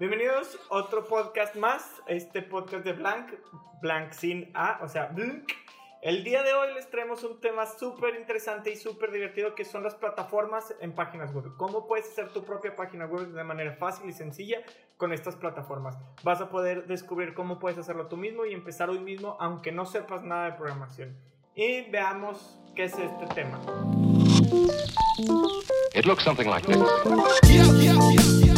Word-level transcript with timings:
Bienvenidos 0.00 0.58
a 0.70 0.76
otro 0.76 1.06
podcast 1.06 1.54
más, 1.56 1.84
este 2.06 2.40
podcast 2.40 2.86
de 2.86 2.94
Blank, 2.94 3.34
Blank 3.82 4.12
sin 4.12 4.50
A, 4.54 4.80
o 4.82 4.88
sea, 4.88 5.08
Blank. 5.08 5.52
El 6.00 6.24
día 6.24 6.42
de 6.42 6.54
hoy 6.54 6.72
les 6.72 6.88
traemos 6.88 7.22
un 7.22 7.38
tema 7.38 7.66
súper 7.66 8.14
interesante 8.14 8.72
y 8.72 8.76
súper 8.76 9.12
divertido 9.12 9.54
que 9.54 9.66
son 9.66 9.82
las 9.82 9.94
plataformas 9.94 10.74
en 10.80 10.94
páginas 10.94 11.34
web. 11.34 11.54
¿Cómo 11.58 11.86
puedes 11.86 12.08
hacer 12.08 12.32
tu 12.32 12.42
propia 12.44 12.74
página 12.74 13.04
web 13.04 13.26
de 13.26 13.44
manera 13.44 13.76
fácil 13.76 14.08
y 14.08 14.14
sencilla 14.14 14.62
con 14.96 15.12
estas 15.12 15.36
plataformas? 15.36 15.98
Vas 16.22 16.40
a 16.40 16.48
poder 16.48 16.86
descubrir 16.86 17.34
cómo 17.34 17.58
puedes 17.58 17.76
hacerlo 17.76 18.06
tú 18.06 18.16
mismo 18.16 18.46
y 18.46 18.54
empezar 18.54 18.88
hoy 18.88 19.00
mismo 19.00 19.36
aunque 19.38 19.70
no 19.70 19.84
sepas 19.84 20.22
nada 20.22 20.46
de 20.46 20.52
programación. 20.52 21.14
Y 21.54 21.90
veamos 21.90 22.58
qué 22.74 22.84
es 22.84 22.98
este 22.98 23.26
tema. 23.34 23.60
It 25.94 26.06
looks 26.06 26.24
something 26.24 26.48
like 26.48 26.66
this. 26.66 26.78
Hola, 27.04 28.49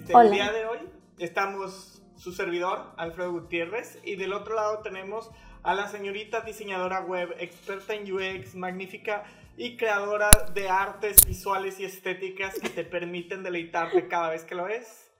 Este, 0.00 0.14
Hola. 0.14 0.28
El 0.28 0.34
día 0.34 0.52
de 0.52 0.64
hoy 0.64 0.78
estamos 1.18 2.02
su 2.16 2.32
servidor, 2.32 2.92
Alfredo 2.96 3.32
Gutiérrez, 3.32 3.98
y 4.02 4.16
del 4.16 4.32
otro 4.32 4.54
lado 4.54 4.78
tenemos 4.78 5.30
a 5.62 5.74
la 5.74 5.88
señorita 5.88 6.40
diseñadora 6.40 7.02
web, 7.02 7.34
experta 7.38 7.94
en 7.94 8.10
UX, 8.10 8.54
magnífica 8.54 9.24
y 9.58 9.76
creadora 9.76 10.30
de 10.54 10.70
artes 10.70 11.26
visuales 11.26 11.78
y 11.80 11.84
estéticas 11.84 12.58
que 12.58 12.70
te 12.70 12.82
permiten 12.82 13.42
deleitarte 13.42 14.08
cada 14.08 14.30
vez 14.30 14.44
que 14.44 14.54
lo 14.54 14.64
ves, 14.64 15.12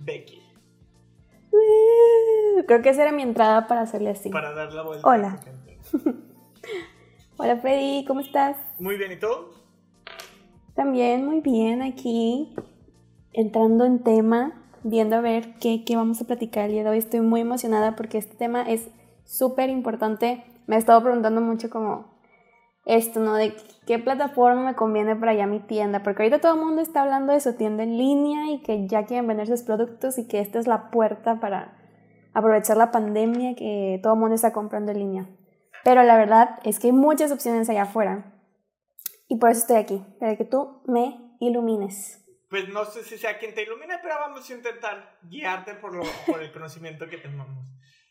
Becky, 0.00 0.40
Creo 2.66 2.82
que 2.82 2.90
esa 2.90 3.02
era 3.02 3.12
mi 3.12 3.22
entrada 3.22 3.66
para 3.66 3.80
hacerle 3.80 4.10
así. 4.10 4.30
para 4.30 4.52
dar 4.52 4.72
la 4.72 4.82
vuelta. 4.82 5.08
Hola. 5.08 5.40
Hola 7.38 7.56
Freddy, 7.56 8.04
¿cómo 8.06 8.20
estás? 8.20 8.56
Muy 8.78 8.96
bien, 8.96 9.12
¿y 9.12 9.16
tú? 9.16 9.28
También 10.74 11.24
muy 11.24 11.40
bien 11.40 11.82
aquí, 11.82 12.54
entrando 13.38 13.84
en 13.84 14.02
tema, 14.02 14.52
viendo 14.82 15.14
a 15.14 15.20
ver 15.20 15.54
qué, 15.60 15.84
qué 15.84 15.94
vamos 15.94 16.20
a 16.20 16.24
platicar 16.24 16.64
el 16.64 16.72
día 16.72 16.82
de 16.82 16.90
hoy. 16.90 16.98
Estoy 16.98 17.20
muy 17.20 17.40
emocionada 17.40 17.94
porque 17.94 18.18
este 18.18 18.34
tema 18.34 18.62
es 18.62 18.90
súper 19.24 19.70
importante. 19.70 20.42
Me 20.66 20.74
he 20.74 20.78
estado 20.80 21.00
preguntando 21.04 21.40
mucho 21.40 21.70
como 21.70 22.18
esto, 22.84 23.20
¿no? 23.20 23.34
De 23.34 23.54
qué 23.86 24.00
plataforma 24.00 24.64
me 24.64 24.74
conviene 24.74 25.14
para 25.14 25.34
ya 25.34 25.46
mi 25.46 25.60
tienda, 25.60 26.02
porque 26.02 26.24
ahorita 26.24 26.40
todo 26.40 26.54
el 26.54 26.64
mundo 26.64 26.82
está 26.82 27.02
hablando 27.02 27.32
de 27.32 27.38
su 27.38 27.54
tienda 27.54 27.84
en 27.84 27.96
línea 27.96 28.50
y 28.50 28.60
que 28.62 28.88
ya 28.88 29.04
quieren 29.04 29.28
vender 29.28 29.46
sus 29.46 29.62
productos 29.62 30.18
y 30.18 30.26
que 30.26 30.40
esta 30.40 30.58
es 30.58 30.66
la 30.66 30.90
puerta 30.90 31.38
para 31.38 31.78
aprovechar 32.34 32.76
la 32.76 32.90
pandemia 32.90 33.54
que 33.54 34.00
todo 34.02 34.14
el 34.14 34.18
mundo 34.18 34.34
está 34.34 34.52
comprando 34.52 34.90
en 34.90 34.98
línea. 34.98 35.28
Pero 35.84 36.02
la 36.02 36.16
verdad 36.16 36.58
es 36.64 36.80
que 36.80 36.88
hay 36.88 36.92
muchas 36.92 37.30
opciones 37.30 37.70
allá 37.70 37.82
afuera. 37.82 38.34
Y 39.28 39.36
por 39.36 39.50
eso 39.50 39.60
estoy 39.60 39.76
aquí, 39.76 40.04
para 40.18 40.34
que 40.36 40.44
tú 40.44 40.82
me 40.86 41.36
ilumines. 41.38 42.24
Pues 42.48 42.68
no 42.68 42.84
sé 42.84 43.04
si 43.04 43.18
sea 43.18 43.38
quien 43.38 43.54
te 43.54 43.62
ilumine, 43.62 43.98
pero 44.02 44.14
vamos 44.16 44.48
a 44.48 44.54
intentar 44.54 45.18
guiarte 45.22 45.74
por, 45.74 45.94
lo, 45.94 46.02
por 46.26 46.42
el 46.42 46.50
conocimiento 46.50 47.08
que 47.08 47.18
tenemos. 47.18 47.48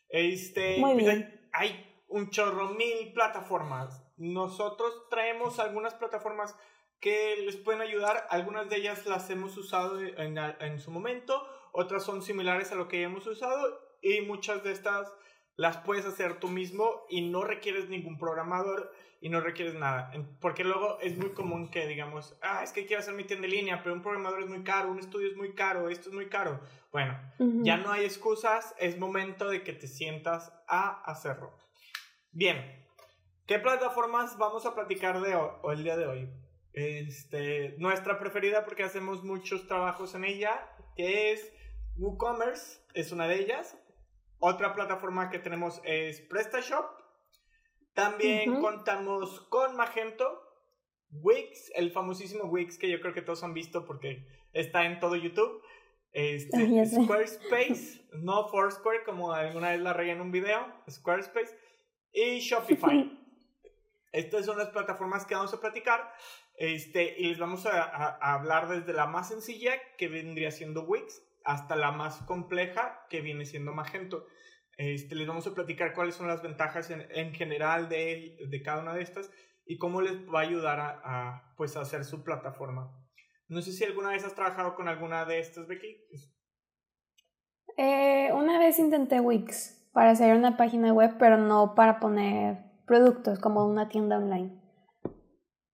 Este, 0.09 0.77
Muy 0.77 0.93
pues 0.93 1.05
bien. 1.05 1.49
Hay, 1.53 1.69
hay 1.69 2.03
un 2.07 2.29
chorro 2.29 2.69
mil 2.69 3.13
plataformas. 3.13 4.03
Nosotros 4.17 5.09
traemos 5.09 5.59
algunas 5.59 5.93
plataformas 5.95 6.55
que 6.99 7.37
les 7.45 7.57
pueden 7.57 7.81
ayudar. 7.81 8.27
Algunas 8.29 8.69
de 8.69 8.77
ellas 8.77 9.05
las 9.05 9.29
hemos 9.29 9.57
usado 9.57 9.99
en, 10.01 10.37
en 10.37 10.79
su 10.79 10.91
momento, 10.91 11.47
otras 11.71 12.03
son 12.03 12.21
similares 12.21 12.71
a 12.71 12.75
lo 12.75 12.87
que 12.87 13.01
ya 13.01 13.07
hemos 13.07 13.27
usado 13.27 13.79
y 14.01 14.21
muchas 14.21 14.63
de 14.63 14.71
estas 14.71 15.13
las 15.57 15.77
puedes 15.77 16.05
hacer 16.05 16.39
tú 16.39 16.47
mismo 16.47 17.05
y 17.09 17.29
no 17.29 17.43
requieres 17.43 17.89
ningún 17.89 18.17
programador 18.17 18.93
y 19.19 19.29
no 19.29 19.41
requieres 19.41 19.73
nada. 19.73 20.11
Porque 20.39 20.63
luego 20.63 20.99
es 21.01 21.17
muy 21.17 21.31
común 21.31 21.69
que 21.69 21.87
digamos, 21.87 22.37
ah, 22.43 22.63
es 22.63 22.71
que 22.71 22.85
quiero 22.85 23.01
hacer 23.01 23.15
mi 23.15 23.23
tienda 23.23 23.47
en 23.47 23.51
línea, 23.51 23.81
pero 23.81 23.95
un 23.95 24.03
programador 24.03 24.43
es 24.43 24.49
muy 24.49 24.63
caro, 24.63 24.91
un 24.91 24.99
estudio 24.99 25.27
es 25.27 25.35
muy 25.35 25.53
caro, 25.53 25.89
esto 25.89 26.09
es 26.09 26.15
muy 26.15 26.29
caro. 26.29 26.61
Bueno, 26.91 27.19
ya 27.63 27.77
no 27.77 27.91
hay 27.91 28.05
excusas, 28.05 28.75
es 28.79 28.97
momento 28.97 29.49
de 29.49 29.63
que 29.63 29.73
te 29.73 29.87
sientas 29.87 30.53
a 30.67 31.01
hacerlo. 31.03 31.57
Bien, 32.31 32.85
¿qué 33.47 33.57
plataformas 33.57 34.37
vamos 34.37 34.65
a 34.67 34.75
platicar 34.75 35.19
de 35.21 35.35
hoy, 35.35 35.49
o 35.63 35.71
el 35.71 35.83
día 35.83 35.97
de 35.97 36.05
hoy? 36.05 36.29
Este, 36.73 37.75
nuestra 37.79 38.19
preferida 38.19 38.63
porque 38.63 38.83
hacemos 38.83 39.23
muchos 39.23 39.65
trabajos 39.65 40.13
en 40.13 40.23
ella, 40.23 40.69
que 40.95 41.31
es 41.31 41.51
WooCommerce, 41.97 42.81
es 42.93 43.11
una 43.11 43.27
de 43.27 43.39
ellas. 43.39 43.75
Otra 44.39 44.73
plataforma 44.73 45.29
que 45.29 45.39
tenemos 45.39 45.81
es 45.83 46.21
PrestaShop. 46.21 46.85
También 47.93 48.51
contamos 48.61 49.41
con 49.49 49.75
Magento, 49.75 50.43
Wix, 51.09 51.71
el 51.75 51.91
famosísimo 51.91 52.43
Wix 52.45 52.77
que 52.77 52.89
yo 52.89 52.99
creo 53.01 53.13
que 53.13 53.21
todos 53.23 53.43
han 53.43 53.53
visto 53.53 53.85
porque 53.85 54.27
está 54.53 54.85
en 54.85 54.99
todo 54.99 55.15
YouTube. 55.15 55.63
Este. 56.11 56.57
Squarespace, 57.03 58.07
no 58.13 58.47
Foursquare 58.47 59.03
como 59.03 59.33
alguna 59.33 59.71
vez 59.71 59.81
la 59.81 59.93
regué 59.93 60.11
en 60.11 60.21
un 60.21 60.31
video, 60.31 60.65
Squarespace 60.89 61.57
y 62.11 62.39
Shopify. 62.39 63.13
Estas 64.11 64.45
son 64.45 64.57
las 64.57 64.69
plataformas 64.69 65.25
que 65.25 65.35
vamos 65.35 65.53
a 65.53 65.59
platicar 65.59 66.11
este, 66.55 67.19
y 67.19 67.27
les 67.29 67.39
vamos 67.39 67.65
a, 67.65 67.83
a- 67.83 68.17
a 68.21 68.33
hablar 68.35 68.67
desde 68.69 68.93
la 68.93 69.05
más 69.05 69.27
sencilla 69.29 69.73
que 69.97 70.07
vendría 70.07 70.49
siendo 70.51 70.83
Wix 70.83 71.21
hasta 71.47 71.77
la 71.77 71.91
más 71.91 72.17
compleja 72.23 73.05
que 73.09 73.21
viene 73.21 73.45
siendo 73.45 73.73
Magento. 73.73 74.27
Este, 74.77 75.15
les 75.15 75.25
vamos 75.25 75.47
a 75.47 75.55
platicar 75.55 75.93
cuáles 75.93 76.13
son 76.13 76.27
las 76.27 76.43
ventajas 76.43 76.91
en, 76.91 77.07
en 77.09 77.33
general 77.33 77.89
de, 77.89 78.37
de 78.47 78.61
cada 78.61 78.81
una 78.81 78.93
de 78.93 79.01
estas 79.01 79.31
y 79.65 79.77
cómo 79.77 80.01
les 80.01 80.27
va 80.27 80.41
a 80.41 80.43
ayudar 80.43 80.79
a, 80.79 81.53
pues, 81.55 81.75
hacer 81.77 82.03
su 82.03 82.23
plataforma. 82.23 82.93
No 83.47 83.61
sé 83.61 83.71
si 83.71 83.85
alguna 83.85 84.09
vez 84.09 84.25
has 84.25 84.35
trabajado 84.35 84.75
con 84.75 84.89
alguna 84.89 85.25
de 85.25 85.39
estas, 85.39 85.67
Becky. 85.67 85.97
Eh, 87.77 88.29
una 88.33 88.59
vez 88.59 88.77
intenté 88.77 89.21
Wix 89.21 89.89
para 89.93 90.11
hacer 90.11 90.35
una 90.35 90.57
página 90.57 90.91
web, 90.91 91.15
pero 91.17 91.37
no 91.37 91.75
para 91.75 91.99
poner 91.99 92.57
productos 92.85 93.39
como 93.39 93.65
una 93.65 93.87
tienda 93.87 94.17
online. 94.17 94.61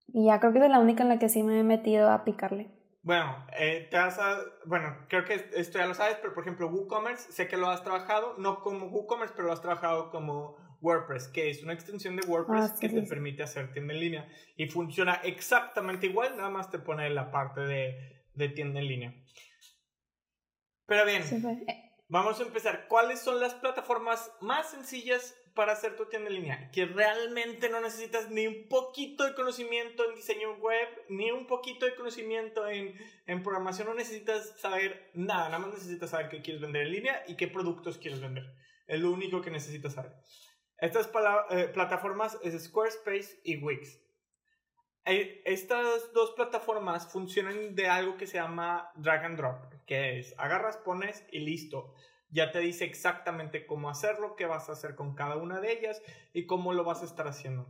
Y 0.07 0.27
ya 0.27 0.39
creo 0.39 0.53
que 0.53 0.59
es 0.59 0.69
la 0.69 0.79
única 0.79 1.01
en 1.01 1.09
la 1.09 1.17
que 1.17 1.29
sí 1.29 1.41
me 1.41 1.59
he 1.59 1.63
metido 1.63 2.11
a 2.11 2.23
picarle. 2.23 2.72
Bueno, 3.03 3.45
eh, 3.59 3.87
te 3.91 3.97
vas 3.97 4.17
a, 4.17 4.39
bueno, 4.65 5.05
creo 5.09 5.25
que 5.25 5.49
esto 5.55 5.77
ya 5.77 5.85
lo 5.85 5.93
sabes, 5.93 6.17
pero 6.21 6.33
por 6.33 6.43
ejemplo 6.43 6.69
WooCommerce, 6.69 7.33
sé 7.33 7.49
que 7.49 7.57
lo 7.57 7.69
has 7.69 7.83
trabajado, 7.83 8.35
no 8.37 8.61
como 8.61 8.87
WooCommerce, 8.87 9.33
pero 9.35 9.47
lo 9.47 9.53
has 9.53 9.61
trabajado 9.61 10.09
como 10.09 10.55
WordPress, 10.79 11.27
que 11.27 11.49
es 11.49 11.63
una 11.63 11.73
extensión 11.73 12.15
de 12.15 12.25
WordPress 12.25 12.61
Ah, 12.61 12.67
sí, 12.75 12.79
que 12.79 12.89
sí, 12.89 13.01
te 13.01 13.07
permite 13.07 13.43
hacer 13.43 13.73
tienda 13.73 13.93
en 13.93 13.99
línea 13.99 14.29
y 14.55 14.67
funciona 14.67 15.15
exactamente 15.15 16.07
igual, 16.07 16.37
nada 16.37 16.49
más 16.49 16.71
te 16.71 16.79
pone 16.79 17.09
la 17.09 17.29
parte 17.29 17.59
de, 17.61 18.25
de 18.35 18.49
tienda 18.49 18.79
en 18.79 18.87
línea. 18.87 19.13
Pero 20.85 21.05
bien, 21.05 21.23
Sí, 21.23 21.41
Vamos 22.09 22.39
a 22.39 22.43
empezar. 22.43 22.87
¿Cuáles 22.89 23.21
son 23.21 23.39
las 23.39 23.55
plataformas 23.55 24.31
más 24.39 24.69
sencillas 24.69 25.35
para 25.53 25.73
hacer 25.73 25.95
tu 25.95 26.05
tienda 26.05 26.29
en 26.29 26.35
línea? 26.35 26.71
Que 26.71 26.85
realmente 26.85 27.69
no 27.69 27.81
necesitas 27.81 28.29
ni 28.29 28.47
un 28.47 28.67
poquito 28.67 29.23
de 29.23 29.33
conocimiento 29.33 30.07
en 30.07 30.15
diseño 30.15 30.53
web, 30.55 30.87
ni 31.09 31.31
un 31.31 31.47
poquito 31.47 31.85
de 31.85 31.95
conocimiento 31.95 32.67
en, 32.67 32.95
en 33.25 33.43
programación. 33.43 33.87
No 33.87 33.93
necesitas 33.93 34.59
saber 34.59 35.11
nada. 35.13 35.49
Nada 35.49 35.59
más 35.59 35.73
necesitas 35.73 36.09
saber 36.09 36.29
qué 36.29 36.41
quieres 36.41 36.61
vender 36.61 36.83
en 36.83 36.91
línea 36.91 37.23
y 37.27 37.35
qué 37.35 37.47
productos 37.47 37.97
quieres 37.97 38.21
vender. 38.21 38.45
Es 38.87 38.99
lo 38.99 39.11
único 39.11 39.41
que 39.41 39.51
necesitas 39.51 39.93
saber. 39.93 40.13
Estas 40.77 41.09
eh, 41.51 41.69
plataformas 41.73 42.37
es 42.43 42.61
Squarespace 42.63 43.39
y 43.43 43.57
Wix. 43.57 44.01
Eh, 45.05 45.41
Estas 45.45 46.11
dos 46.13 46.31
plataformas 46.31 47.11
funcionan 47.11 47.75
de 47.75 47.87
algo 47.87 48.17
que 48.17 48.27
se 48.27 48.37
llama 48.37 48.91
drag 48.95 49.25
and 49.25 49.37
drop, 49.37 49.73
que 49.85 50.19
es 50.19 50.33
agarras, 50.37 50.77
pones 50.77 51.25
y 51.31 51.39
listo. 51.39 51.93
Ya 52.33 52.51
te 52.51 52.59
dice 52.59 52.83
exactamente 52.85 53.65
cómo 53.67 53.89
hacerlo, 53.89 54.35
qué 54.35 54.45
vas 54.47 54.67
a 54.67 54.71
hacer 54.73 54.95
con 54.95 55.13
cada 55.13 55.37
una 55.37 55.59
de 55.59 55.71
ellas 55.71 56.01
y 56.33 56.45
cómo 56.47 56.73
lo 56.73 56.83
vas 56.83 57.01
a 57.01 57.05
estar 57.05 57.27
haciendo. 57.27 57.67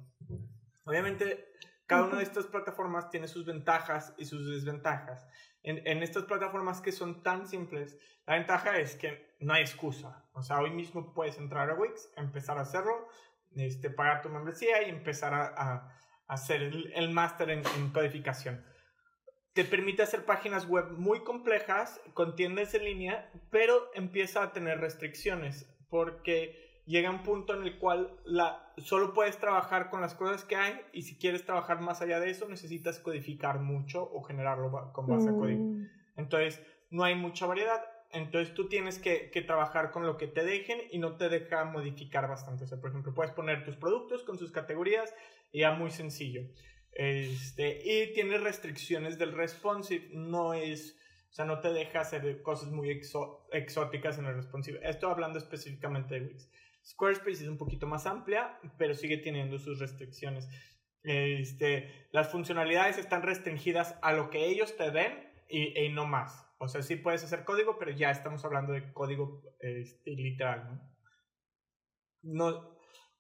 Obviamente, 0.86 1.52
cada 1.86 2.06
una 2.06 2.18
de 2.18 2.24
estas 2.24 2.46
plataformas 2.48 3.10
tiene 3.10 3.28
sus 3.28 3.46
ventajas 3.46 4.14
y 4.18 4.26
sus 4.26 4.50
desventajas. 4.50 5.28
En, 5.64 5.86
en 5.86 6.02
estas 6.02 6.24
plataformas 6.24 6.82
que 6.82 6.92
son 6.92 7.24
tan 7.24 7.48
simples, 7.48 7.98
la 8.26 8.36
ventaja 8.36 8.78
es 8.80 8.96
que 8.96 9.36
no 9.40 9.54
hay 9.54 9.62
excusa. 9.62 10.26
O 10.34 10.42
sea, 10.42 10.60
hoy 10.60 10.72
mismo 10.72 11.14
puedes 11.14 11.38
entrar 11.38 11.70
a 11.70 11.76
Wix, 11.76 12.10
empezar 12.16 12.58
a 12.58 12.62
hacerlo, 12.62 13.08
este, 13.56 13.90
pagar 13.90 14.22
tu 14.22 14.30
membresía 14.30 14.82
y 14.88 14.90
empezar 14.90 15.34
a, 15.34 15.46
a- 15.48 15.98
a 16.28 16.34
hacer 16.36 16.64
el, 16.64 16.92
el 16.96 17.10
máster 17.12 17.50
en, 17.50 17.64
en 17.78 17.90
codificación. 17.92 18.66
Te 19.54 19.64
permite 19.64 20.02
hacer 20.02 20.26
páginas 20.26 20.68
web 20.68 20.92
muy 20.98 21.24
complejas 21.24 22.02
con 22.14 22.36
tiendas 22.36 22.74
en 22.74 22.86
línea, 22.86 23.32
pero 23.52 23.92
empieza 23.94 24.42
a 24.42 24.52
tener 24.52 24.80
restricciones 24.80 25.70
porque 25.90 26.82
llega 26.86 27.12
un 27.12 27.24
punto 27.24 27.54
en 27.54 27.64
el 27.64 27.78
cual 27.78 28.20
la, 28.26 28.74
solo 28.78 29.14
puedes 29.14 29.38
trabajar 29.38 29.90
con 29.90 30.02
las 30.02 30.16
cosas 30.16 30.44
que 30.44 30.56
hay 30.56 30.82
y 30.92 31.04
si 31.04 31.18
quieres 31.18 31.46
trabajar 31.46 31.80
más 31.82 32.02
allá 32.02 32.20
de 32.20 32.30
eso 32.30 32.50
necesitas 32.50 33.00
codificar 33.00 33.60
mucho 33.60 34.04
o 34.12 34.24
generarlo 34.24 34.92
con 34.92 35.08
base 35.08 35.30
a 35.30 35.34
código. 35.34 35.64
mm, 35.64 35.86
Entonces, 36.18 36.62
no 36.90 37.04
hay 37.04 37.16
mucha 37.16 37.46
variedad. 37.46 37.82
Entonces, 38.12 38.54
tú 38.54 38.68
tienes 38.68 39.00
que, 39.00 39.32
que 39.32 39.42
trabajar 39.42 39.92
con 39.92 40.06
lo 40.06 40.18
que 40.18 40.28
te 40.28 40.44
dejen 40.44 40.80
y 40.92 41.00
no 41.00 41.16
te 41.18 41.30
deja 41.30 41.64
modificar 41.66 42.28
bastante. 42.28 42.64
O 42.66 42.68
sea, 42.68 42.80
por 42.80 42.90
ejemplo, 42.90 43.14
puedes 43.14 43.32
poner 43.32 43.64
tus 43.66 43.76
productos 43.76 44.24
con 44.24 44.38
sus 44.38 44.52
categorías 44.52 45.14
y 45.52 45.62
ya 45.62 45.72
muy 45.72 45.90
sencillo. 45.90 46.42
Este, 46.96 47.82
y 47.84 48.14
tiene 48.14 48.38
restricciones 48.38 49.18
del 49.18 49.32
responsive, 49.32 50.10
no 50.12 50.54
es, 50.54 50.98
o 51.30 51.34
sea, 51.34 51.46
no 51.46 51.60
te 51.60 51.74
deja 51.74 52.02
hacer 52.02 52.42
cosas 52.42 52.72
muy 52.72 52.90
exóticas 53.52 54.20
en 54.20 54.26
el 54.26 54.36
responsive. 54.36 54.80
Estoy 54.84 55.12
hablando 55.12 55.40
específicamente 55.40 56.20
de 56.20 56.28
Wix. 56.28 56.50
Squarespace 56.86 57.44
es 57.44 57.48
un 57.48 57.58
poquito 57.58 57.88
más 57.88 58.06
amplia, 58.06 58.60
pero 58.78 58.94
sigue 58.94 59.18
teniendo 59.18 59.58
sus 59.58 59.80
restricciones. 59.80 60.48
Este, 61.04 62.08
las 62.12 62.30
funcionalidades 62.32 62.98
están 62.98 63.24
restringidas 63.24 63.98
a 64.02 64.14
lo 64.14 64.30
que 64.30 64.48
ellos 64.48 64.76
te 64.78 64.92
den 64.92 65.32
y, 65.50 65.90
no 65.90 66.06
más. 66.06 66.46
O 66.60 66.68
sea, 66.68 66.82
sí 66.82 66.96
puedes 66.96 67.24
hacer 67.24 67.44
código, 67.44 67.78
pero 67.78 67.92
ya 67.92 68.12
estamos 68.12 68.44
hablando 68.46 68.74
de 68.74 68.94
código 68.94 69.42
este, 69.60 70.12
literal, 70.12 70.82
no 72.22 72.74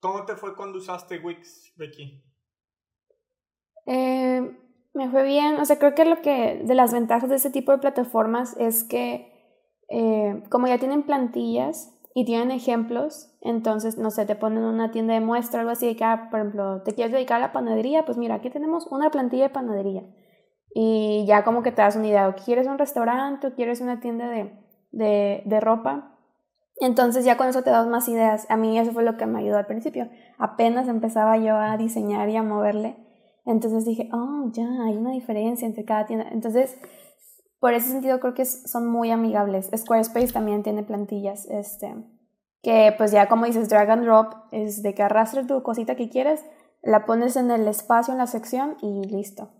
¿Cómo 0.03 0.25
te 0.25 0.35
fue 0.35 0.53
cuando 0.53 0.79
usaste 0.79 1.17
Wix, 1.19 1.71
Becky? 1.77 2.21
Eh, 3.85 4.57
me 4.93 5.09
fue 5.09 5.23
bien, 5.23 5.55
o 5.59 5.65
sea, 5.65 5.79
creo 5.79 5.95
que 5.95 6.05
lo 6.05 6.21
que 6.21 6.61
de 6.63 6.75
las 6.75 6.93
ventajas 6.93 7.29
de 7.29 7.35
este 7.35 7.49
tipo 7.49 7.71
de 7.71 7.79
plataformas 7.79 8.55
es 8.57 8.83
que 8.83 9.31
eh, 9.89 10.43
como 10.49 10.67
ya 10.67 10.77
tienen 10.77 11.03
plantillas 11.03 11.93
y 12.15 12.25
tienen 12.25 12.51
ejemplos, 12.51 13.35
entonces, 13.41 13.97
no 13.97 14.11
sé, 14.11 14.25
te 14.25 14.35
ponen 14.35 14.63
una 14.63 14.91
tienda 14.91 15.15
de 15.15 15.19
muestra, 15.19 15.61
algo 15.61 15.71
así, 15.71 15.87
de 15.87 15.95
que, 15.95 16.03
ah, 16.03 16.27
por 16.29 16.39
ejemplo, 16.39 16.83
te 16.83 16.93
quieres 16.93 17.11
dedicar 17.11 17.37
a 17.37 17.47
la 17.47 17.53
panadería, 17.53 18.05
pues 18.05 18.17
mira, 18.17 18.35
aquí 18.35 18.49
tenemos 18.51 18.87
una 18.87 19.09
plantilla 19.09 19.43
de 19.43 19.49
panadería. 19.49 20.03
Y 20.75 21.25
ya 21.27 21.43
como 21.43 21.63
que 21.63 21.71
te 21.71 21.81
das 21.81 21.95
una 21.95 22.07
idea, 22.07 22.27
o 22.27 22.35
quieres 22.35 22.67
un 22.67 22.77
restaurante 22.77 23.47
o 23.47 23.53
quieres 23.55 23.81
una 23.81 23.99
tienda 23.99 24.29
de, 24.29 24.51
de, 24.91 25.43
de 25.45 25.59
ropa. 25.59 26.17
Entonces 26.79 27.25
ya 27.25 27.37
con 27.37 27.47
eso 27.47 27.63
te 27.63 27.69
das 27.69 27.87
más 27.87 28.07
ideas. 28.09 28.45
A 28.49 28.57
mí 28.57 28.77
eso 28.79 28.91
fue 28.91 29.03
lo 29.03 29.17
que 29.17 29.25
me 29.25 29.39
ayudó 29.39 29.57
al 29.57 29.67
principio. 29.67 30.09
Apenas 30.37 30.87
empezaba 30.87 31.37
yo 31.37 31.55
a 31.57 31.77
diseñar 31.77 32.29
y 32.29 32.35
a 32.35 32.43
moverle 32.43 33.02
entonces 33.45 33.85
dije, 33.85 34.09
oh, 34.13 34.49
ya, 34.53 34.67
hay 34.85 34.95
una 34.95 35.11
diferencia 35.11 35.65
entre 35.65 35.85
cada 35.85 36.05
tienda. 36.05 36.29
Entonces, 36.31 36.77
por 37.59 37.73
ese 37.73 37.89
sentido 37.89 38.19
creo 38.19 38.33
que 38.33 38.45
son 38.45 38.87
muy 38.87 39.11
amigables. 39.11 39.69
Squarespace 39.75 40.33
también 40.33 40.63
tiene 40.63 40.83
plantillas, 40.83 41.45
este, 41.45 41.95
que 42.61 42.93
pues 42.97 43.11
ya 43.11 43.27
como 43.27 43.45
dices, 43.45 43.69
drag 43.69 43.89
and 43.89 44.03
drop, 44.03 44.33
es 44.51 44.83
de 44.83 44.93
que 44.93 45.03
arrastres 45.03 45.47
tu 45.47 45.61
cosita 45.63 45.95
que 45.95 46.09
quieres, 46.09 46.43
la 46.81 47.05
pones 47.05 47.35
en 47.35 47.51
el 47.51 47.67
espacio, 47.67 48.13
en 48.13 48.17
la 48.17 48.27
sección 48.27 48.77
y 48.81 49.07
listo. 49.07 49.51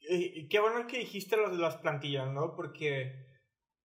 Qué 0.00 0.60
bueno 0.60 0.86
que 0.86 0.98
dijiste 0.98 1.36
lo 1.36 1.50
de 1.50 1.58
las 1.58 1.76
plantillas, 1.76 2.32
¿no? 2.32 2.54
Porque, 2.54 3.12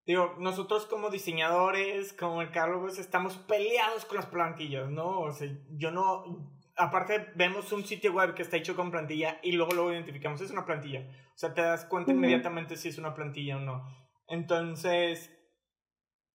digo, 0.06 0.36
nosotros 0.40 0.86
como 0.86 1.10
diseñadores, 1.10 2.14
como 2.14 2.38
mercadólogos, 2.38 2.98
estamos 2.98 3.38
peleados 3.38 4.06
con 4.06 4.18
las 4.18 4.28
plantillas, 4.28 4.90
¿no? 4.90 5.20
O 5.20 5.32
sea, 5.32 5.50
yo 5.72 5.92
no, 5.92 6.53
aparte 6.76 7.32
vemos 7.36 7.72
un 7.72 7.86
sitio 7.86 8.14
web 8.14 8.34
que 8.34 8.42
está 8.42 8.58
hecho 8.58 8.76
con 8.76 8.92
plantilla 8.92 9.40
y 9.44 9.52
luego 9.52 9.74
lo 9.74 9.92
identificamos, 9.92 10.42
es 10.42 10.52
una 10.52 10.66
plantilla. 10.66 11.02
O 11.36 11.38
sea, 11.38 11.54
te 11.54 11.62
das 11.62 11.86
cuenta 11.86 12.12
inmediatamente 12.12 12.76
si 12.76 12.90
es 12.90 12.98
una 12.98 13.14
plantilla 13.14 13.58
o 13.58 13.60
no. 13.60 13.88
Entonces, 14.28 15.32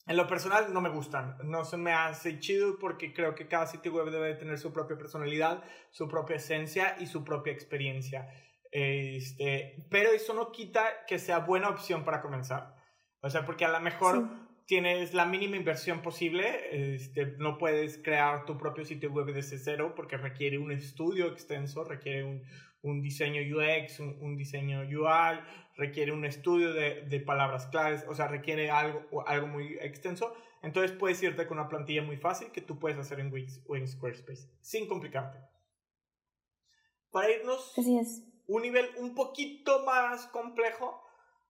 en 0.07 0.17
lo 0.17 0.27
personal 0.27 0.73
no 0.73 0.81
me 0.81 0.89
gustan, 0.89 1.37
no 1.45 1.65
se 1.65 1.77
me 1.77 1.93
hace 1.93 2.39
chido 2.39 2.79
porque 2.79 3.13
creo 3.13 3.35
que 3.35 3.49
cada 3.49 3.67
sitio 3.67 3.93
web 3.93 4.11
debe 4.11 4.35
tener 4.35 4.59
su 4.59 4.73
propia 4.73 4.97
personalidad, 4.97 5.63
su 5.91 6.09
propia 6.09 6.37
esencia 6.37 6.97
y 6.99 7.07
su 7.07 7.25
propia 7.25 7.53
experiencia. 7.53 8.29
Este, 8.71 9.87
pero 9.91 10.11
eso 10.11 10.35
no 10.35 10.53
quita 10.53 11.05
que 11.07 11.19
sea 11.19 11.41
buena 11.41 11.69
opción 11.69 12.05
para 12.05 12.21
comenzar. 12.21 12.75
O 13.21 13.31
sea, 13.31 13.45
porque 13.45 13.65
a 13.65 13.69
lo 13.69 13.81
mejor 13.81 14.29
tienes 14.69 15.15
la 15.15 15.25
mínima 15.25 15.57
inversión 15.57 16.03
posible, 16.03 16.95
este, 16.95 17.25
no 17.39 17.57
puedes 17.57 17.97
crear 17.97 18.45
tu 18.45 18.59
propio 18.59 18.85
sitio 18.85 19.11
web 19.11 19.33
desde 19.33 19.57
cero 19.57 19.95
porque 19.97 20.19
requiere 20.19 20.59
un 20.59 20.71
estudio 20.71 21.27
extenso, 21.27 21.85
requiere 21.85 22.25
un, 22.25 22.43
un 22.83 23.01
diseño 23.01 23.41
UX, 23.41 23.99
un, 23.99 24.37
diseño 24.37 24.81
UI, 24.81 25.41
requiere 25.75 26.13
un 26.13 26.27
estudio 26.27 26.75
de, 26.75 27.01
de, 27.07 27.19
palabras 27.19 27.67
claves, 27.69 28.05
o 28.09 28.15
sea, 28.15 28.29
requiere 28.29 28.71
algo, 28.71 29.27
algo 29.27 29.47
muy 29.47 29.79
extenso. 29.81 30.37
Entonces 30.63 30.93
puedes 30.93 31.23
irte 31.23 31.47
con 31.47 31.59
una 31.59 31.71
plantilla 31.71 32.03
muy 32.03 32.19
fácil 32.19 32.49
que 32.53 32.61
tú 32.61 32.79
puedes 32.79 32.99
hacer 32.99 33.21
en 33.21 33.33
Wix 33.33 33.65
o 33.67 33.75
en 33.75 33.89
Squarespace, 33.89 34.51
sin 34.61 34.87
complicarte. 34.87 35.39
Para 37.11 37.31
irnos 37.31 37.73
Así 37.79 37.97
es. 37.97 38.23
un 38.47 38.61
nivel 38.61 38.87
un 38.99 39.15
poquito 39.15 39.83
más 39.87 40.27
complejo, 40.27 41.08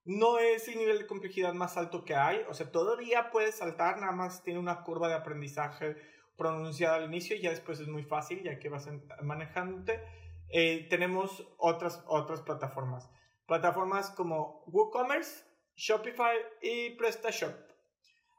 no 0.09 0.39
es 0.39 0.67
el 0.69 0.79
nivel 0.79 0.99
de 0.99 1.07
complejidad 1.07 1.53
más 1.53 1.77
alto 1.77 2.03
que 2.07 2.15
hay, 2.15 2.41
o 2.49 2.55
sea, 2.55 2.73
todavía 2.73 3.31
puedes 3.31 3.57
saltar, 3.57 4.01
nada 4.01 4.13
más 4.13 4.43
tiene 4.43 4.59
una 4.59 4.83
curva 4.83 5.07
de 5.07 5.15
aprendizaje 5.15 5.97
pronunciada 6.35 6.97
al 6.97 7.05
inicio 7.05 7.37
y 7.37 7.43
ya 7.43 7.51
después 7.51 7.79
es 7.79 7.89
muy 7.89 8.05
fácil, 8.05 8.43
ya 8.43 8.59
que 8.59 8.71
vas 8.71 8.89
manejándote. 9.23 10.03
Eh, 10.49 10.87
tenemos 10.89 11.47
otras, 11.59 12.03
otras 12.07 12.41
plataformas, 12.41 13.11
plataformas 13.47 14.09
como 14.11 14.65
WooCommerce, 14.69 15.45
Shopify 15.77 16.39
y 16.63 16.97
PrestaShop. 16.97 17.55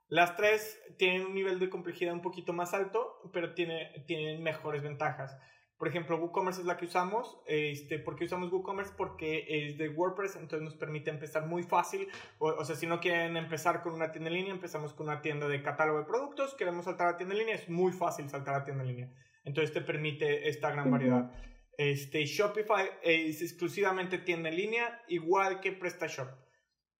Las 0.07 0.35
tres 0.35 0.81
tienen 0.97 1.27
un 1.27 1.35
nivel 1.35 1.59
de 1.59 1.69
complejidad 1.69 2.15
un 2.15 2.23
poquito 2.23 2.51
más 2.51 2.73
alto, 2.73 3.29
pero 3.31 3.53
tiene, 3.53 4.03
tienen 4.07 4.41
mejores 4.41 4.81
ventajas. 4.81 5.37
Por 5.79 5.87
ejemplo, 5.87 6.17
WooCommerce 6.17 6.59
es 6.59 6.67
la 6.67 6.75
que 6.75 6.87
usamos. 6.87 7.39
Este, 7.45 7.99
¿Por 7.99 8.17
qué 8.17 8.25
usamos 8.25 8.51
WooCommerce? 8.51 8.91
Porque 8.97 9.45
es 9.47 9.77
de 9.77 9.87
WordPress, 9.87 10.35
entonces 10.35 10.61
nos 10.61 10.75
permite 10.75 11.09
empezar 11.09 11.47
muy 11.47 11.63
fácil. 11.63 12.09
O, 12.37 12.65
sea, 12.65 12.75
si 12.75 12.85
no 12.85 12.99
quieren 12.99 13.37
empezar 13.37 13.81
con 13.81 13.93
una 13.93 14.11
tienda 14.11 14.29
en 14.29 14.35
línea, 14.35 14.51
empezamos 14.51 14.93
con 14.93 15.07
una 15.07 15.21
tienda 15.21 15.47
de 15.47 15.63
catálogo 15.63 15.99
de 15.99 16.05
productos. 16.05 16.53
Queremos 16.55 16.83
saltar 16.83 17.07
a 17.07 17.15
tienda 17.15 17.33
en 17.33 17.39
línea, 17.39 17.55
es 17.55 17.69
muy 17.69 17.93
fácil 17.93 18.27
saltar 18.29 18.55
a 18.55 18.65
tienda 18.65 18.83
en 18.83 18.89
línea. 18.89 19.13
Entonces 19.45 19.73
te 19.73 19.79
permite 19.79 20.49
esta 20.49 20.69
gran 20.69 20.91
variedad. 20.91 21.31
Este, 21.77 22.25
Shopify 22.25 22.89
es 23.01 23.41
exclusivamente 23.41 24.17
tienda 24.17 24.49
en 24.49 24.57
línea, 24.57 25.01
igual 25.07 25.61
que 25.61 25.71
PrestaShop. 25.71 26.27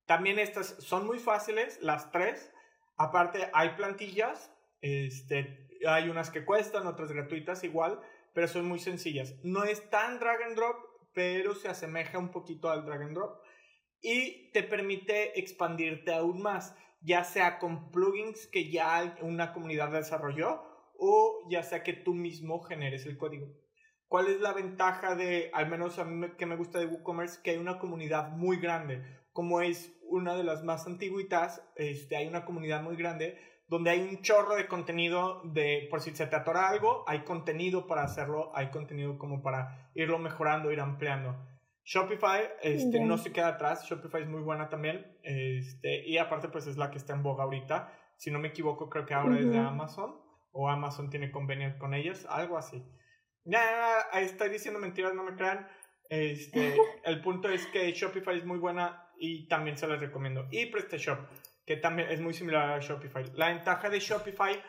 También 0.06 0.40
estas 0.40 0.68
son 0.80 1.06
muy 1.06 1.20
fáciles, 1.20 1.82
las 1.82 2.12
tres. 2.12 2.50
Aparte, 2.96 3.50
hay 3.52 3.72
plantillas. 3.72 4.54
Este, 4.80 5.68
hay 5.86 6.08
unas 6.08 6.30
que 6.30 6.46
cuestan, 6.46 6.88
otras 6.88 7.12
gratuitas 7.12 7.66
igual 7.66 8.00
pero 8.34 8.48
son 8.48 8.66
muy 8.66 8.80
sencillas. 8.80 9.36
No 9.44 9.64
es 9.64 9.90
tan 9.90 10.20
drag 10.20 10.44
and 10.44 10.56
drop, 10.56 10.78
pero 11.14 11.56
se 11.56 11.68
asemeja 11.68 12.18
un 12.18 12.32
poquito 12.32 12.70
al 12.70 12.86
drag 12.86 13.02
and 13.04 13.16
drop 13.16 13.42
y 14.02 14.52
te 14.52 14.64
permite 14.64 15.40
expandirte 15.40 16.14
aún 16.14 16.42
más, 16.42 16.76
ya 17.02 17.24
sea 17.24 17.60
con 17.60 17.92
plugins 17.92 18.48
que 18.48 18.72
ya 18.72 19.18
una 19.22 19.54
comunidad 19.54 19.92
desarrolló 19.92 20.64
o 20.98 21.48
ya 21.50 21.64
sea 21.64 21.84
que 21.84 21.94
tú 21.94 22.14
mismo 22.14 22.62
generes 22.62 23.06
el 23.06 23.18
código. 23.18 23.48
¿Cuál 24.08 24.28
es 24.28 24.42
la 24.42 24.54
ventaja 24.54 25.16
de, 25.16 25.52
al 25.54 25.70
menos 25.70 26.00
a 26.00 26.04
mí 26.04 26.30
que 26.38 26.46
me 26.46 26.56
gusta 26.56 26.80
de 26.80 26.88
WooCommerce, 26.88 27.42
que 27.44 27.52
hay 27.52 27.58
una 27.58 27.78
comunidad 27.78 28.30
muy 28.30 28.58
grande? 28.58 29.04
Como 29.34 29.62
es 29.62 29.96
una 30.02 30.36
de 30.36 30.44
las 30.44 30.64
más 30.64 30.88
antiguitas, 30.88 31.64
este, 31.76 32.18
hay 32.18 32.28
una 32.28 32.44
comunidad 32.44 32.82
muy 32.82 32.96
grande 32.96 33.38
donde 33.70 33.92
hay 33.92 34.02
un 34.02 34.22
chorro 34.22 34.56
de 34.56 34.68
contenido 34.68 35.42
de, 35.44 35.88
por 35.90 36.02
si 36.02 36.16
se 36.16 36.26
te 36.26 36.36
atora 36.36 36.70
algo, 36.70 37.04
hay 37.08 37.20
contenido 37.20 37.86
para 37.88 38.04
hacerlo, 38.04 38.52
hay 38.56 38.72
contenido 38.72 39.18
como 39.18 39.42
para 39.42 39.92
irlo 39.94 40.18
mejorando, 40.18 40.72
ir 40.72 40.80
ampliando. 40.80 41.38
Shopify 41.84 42.42
este, 42.62 43.00
no 43.00 43.18
se 43.18 43.32
queda 43.32 43.50
atrás, 43.50 43.86
Shopify 43.88 44.24
es 44.24 44.28
muy 44.28 44.42
buena 44.42 44.70
también, 44.70 45.18
este, 45.24 46.08
y 46.08 46.18
aparte 46.18 46.50
pues 46.50 46.68
es 46.68 46.78
la 46.78 46.92
que 46.92 46.98
está 46.98 47.14
en 47.14 47.24
boga 47.24 47.44
ahorita, 47.44 47.94
si 48.18 48.32
no 48.32 48.40
me 48.40 48.50
equivoco 48.50 48.90
creo 48.90 49.06
que 49.06 49.14
ahora 49.14 49.40
es 49.40 49.50
de 49.50 49.58
Amazon, 49.58 50.16
o 50.52 50.68
Amazon 50.68 51.10
tiene 51.10 51.32
convenio 51.32 51.78
con 51.78 51.94
ellos, 51.94 52.26
algo 52.30 52.58
así. 52.58 52.84
Ya, 53.46 54.02
estoy 54.14 54.50
diciendo 54.50 54.80
mentiras, 54.80 55.14
no 55.14 55.24
me 55.24 55.36
crean. 55.36 55.68
Este, 56.10 56.76
el 57.06 57.22
punto 57.22 57.50
es 57.50 57.66
que 57.68 57.92
Shopify 57.92 58.38
es 58.38 58.46
muy 58.46 58.58
buena 58.58 59.10
y 59.18 59.48
también 59.48 59.78
se 59.78 59.88
las 59.88 60.00
recomiendo. 60.00 60.48
Y 60.52 60.68
PrestaShop 60.68 61.20
que 61.70 61.78
también 61.78 62.10
es 62.10 62.20
muy 62.20 62.34
similar 62.34 62.72
a 62.72 62.80
Shopify. 62.80 63.24
La 63.36 63.50
ventaja 63.50 63.92
de 63.92 64.00
Shopify 64.00 64.60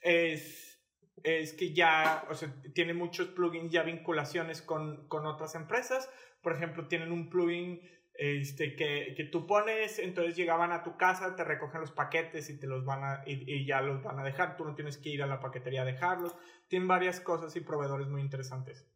es, 0.00 0.80
es 1.24 1.52
que 1.54 1.74
ya, 1.74 2.24
o 2.30 2.34
sea, 2.34 2.54
tiene 2.72 2.94
muchos 2.94 3.26
plugins, 3.30 3.72
ya 3.72 3.82
vinculaciones 3.82 4.62
con, 4.62 5.08
con 5.08 5.26
otras 5.26 5.56
empresas. 5.56 6.08
Por 6.42 6.52
ejemplo, 6.52 6.86
tienen 6.86 7.10
un 7.10 7.28
plugin 7.30 7.80
este, 8.14 8.76
que, 8.76 9.14
que, 9.16 9.24
tú 9.24 9.44
pones, 9.44 9.98
entonces 9.98 10.36
llegaban 10.36 10.70
a 10.70 10.84
tu 10.84 10.96
casa, 10.96 11.34
te 11.34 11.42
recogen 11.42 11.80
los 11.80 11.90
paquetes 11.90 12.48
y 12.48 12.60
te 12.60 12.68
los 12.68 12.84
van 12.84 13.02
a, 13.02 13.22
y, 13.26 13.66
ya 13.66 13.80
los 13.80 14.04
van 14.04 14.20
a 14.20 14.22
dejar. 14.22 14.56
Tú 14.56 14.64
no 14.64 14.76
tienes 14.76 14.98
que 14.98 15.08
ir 15.08 15.24
a 15.24 15.26
la 15.26 15.40
paquetería 15.40 15.82
a 15.82 15.84
dejarlos. 15.84 16.36
Tienen 16.68 16.86
varias 16.86 17.18
cosas 17.18 17.56
y 17.56 17.60
proveedores 17.60 18.06
muy 18.06 18.20
interesantes. 18.20 18.86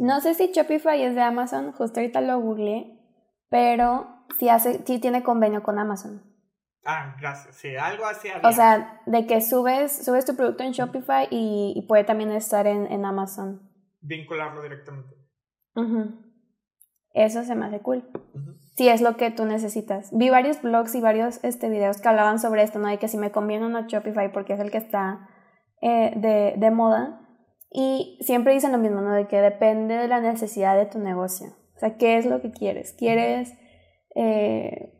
No 0.00 0.20
sé 0.20 0.34
si 0.34 0.50
Shopify 0.50 1.00
es 1.04 1.14
de 1.14 1.20
Amazon, 1.20 1.70
justo 1.70 2.00
ahorita 2.00 2.20
lo 2.20 2.40
googleé, 2.40 2.98
pero 3.48 4.13
sí, 4.38 4.48
hace, 4.48 4.84
sí 4.84 4.98
tiene 4.98 5.22
convenio 5.22 5.62
con 5.62 5.78
Amazon. 5.78 6.22
Ah, 6.84 7.16
gracias. 7.18 7.56
Sí, 7.56 7.74
algo 7.76 8.04
así 8.04 8.28
O 8.42 8.52
sea, 8.52 9.00
de 9.06 9.26
que 9.26 9.40
subes, 9.40 10.04
subes 10.04 10.26
tu 10.26 10.36
producto 10.36 10.64
en 10.64 10.72
Shopify 10.72 11.28
y, 11.30 11.84
puede 11.88 12.04
también 12.04 12.30
estar 12.30 12.66
en, 12.66 12.90
en, 12.92 13.04
Amazon. 13.04 13.70
Vincularlo 14.02 14.62
directamente. 14.62 15.14
Eso 17.14 17.42
se 17.44 17.54
me 17.54 17.66
hace 17.66 17.80
cool. 17.80 18.04
Si 18.76 18.88
es 18.88 19.00
lo 19.00 19.16
que 19.16 19.30
tú 19.30 19.46
necesitas. 19.46 20.10
Vi 20.12 20.30
varios 20.30 20.60
blogs 20.60 20.94
y 20.94 21.00
varios 21.00 21.42
este, 21.42 21.70
videos 21.70 22.00
que 22.00 22.08
hablaban 22.08 22.38
sobre 22.38 22.62
esto, 22.62 22.78
¿no? 22.78 22.88
De 22.88 22.98
que 22.98 23.08
si 23.08 23.16
me 23.16 23.30
conviene 23.30 23.66
o 23.66 23.68
no 23.68 23.86
Shopify 23.86 24.32
porque 24.32 24.52
es 24.52 24.60
el 24.60 24.70
que 24.70 24.78
está 24.78 25.28
eh, 25.80 26.12
de, 26.16 26.54
de 26.58 26.70
moda. 26.70 27.20
Y 27.70 28.18
siempre 28.20 28.52
dicen 28.52 28.72
lo 28.72 28.78
mismo, 28.78 29.00
¿no? 29.00 29.12
De 29.12 29.26
que 29.26 29.40
depende 29.40 29.96
de 29.96 30.08
la 30.08 30.20
necesidad 30.20 30.76
de 30.76 30.86
tu 30.86 30.98
negocio. 30.98 31.48
O 31.76 31.78
sea, 31.78 31.96
¿qué 31.96 32.18
es 32.18 32.26
lo 32.26 32.40
que 32.40 32.52
quieres? 32.52 32.94
¿Quieres, 32.98 33.52
eh, 34.14 34.92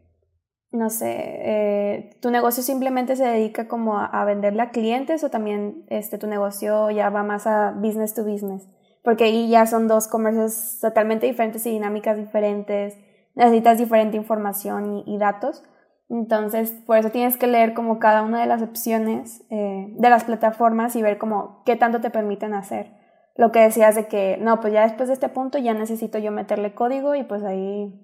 no 0.71 0.91
sé, 0.91 1.15
eh, 1.17 2.17
tu 2.21 2.31
negocio 2.31 2.63
simplemente 2.63 3.17
se 3.17 3.25
dedica 3.25 3.69
como 3.69 3.99
a, 3.99 4.07
a, 4.07 4.25
venderle 4.25 4.63
a 4.63 4.71
clientes 4.71 5.23
o 5.23 5.31
también 5.31 5.85
este, 5.89 6.19
tu 6.19 6.27
negocio 6.27 6.91
ya 6.91 7.11
va 7.11 7.23
más 7.23 7.47
a 7.47 7.71
business 7.71 8.15
to 8.15 8.25
business? 8.25 8.67
Porque 9.05 9.25
ahí 9.25 9.49
ya 9.49 9.67
son 9.67 9.87
dos 9.87 10.09
comercios 10.09 10.79
totalmente 10.81 11.27
diferentes 11.27 11.65
y 11.67 11.71
dinámicas 11.71 12.17
diferentes. 12.17 12.97
Necesitas 13.35 13.77
diferente 13.77 14.17
información 14.17 15.05
y, 15.07 15.19
datos. 15.19 15.63
Entonces, 16.09 16.71
por 16.87 16.97
eso 16.97 17.11
tienes 17.11 17.37
que 17.37 17.47
leer 17.47 17.75
como 17.75 17.99
cada 17.99 18.23
una 18.23 18.41
de 18.41 18.47
las 18.47 18.63
opciones 18.63 19.45
eh, 19.51 19.89
de 19.99 20.11
las 20.11 20.25
plataformas 20.25 20.97
y 20.97 21.03
ver 21.03 21.19
como 21.19 21.63
qué 21.67 21.77
tanto 21.77 22.01
te 22.01 22.11
permiten 22.11 22.55
hacer. 22.55 22.93
Lo 23.37 23.53
que 23.53 23.61
decías 23.61 23.95
de 23.95 24.07
que, 24.07 24.39
no, 24.41 24.61
pues 24.61 24.73
ya 24.73 24.85
después 24.85 25.09
de 25.09 25.15
este 25.15 25.29
punto 25.29 25.59
ya 25.59 25.75
necesito 25.75 26.19
yo 26.19 26.31
meterle 26.31 26.75
código 26.75 27.15
y 27.15 27.25
pues 27.25 27.43
ahí, 27.43 28.04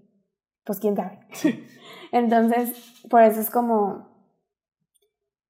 pues 0.71 0.81
quién 0.81 0.97
sabe. 0.97 1.19
Entonces, 2.13 3.03
por 3.11 3.23
eso 3.23 3.41
es 3.41 3.51
como 3.51 4.09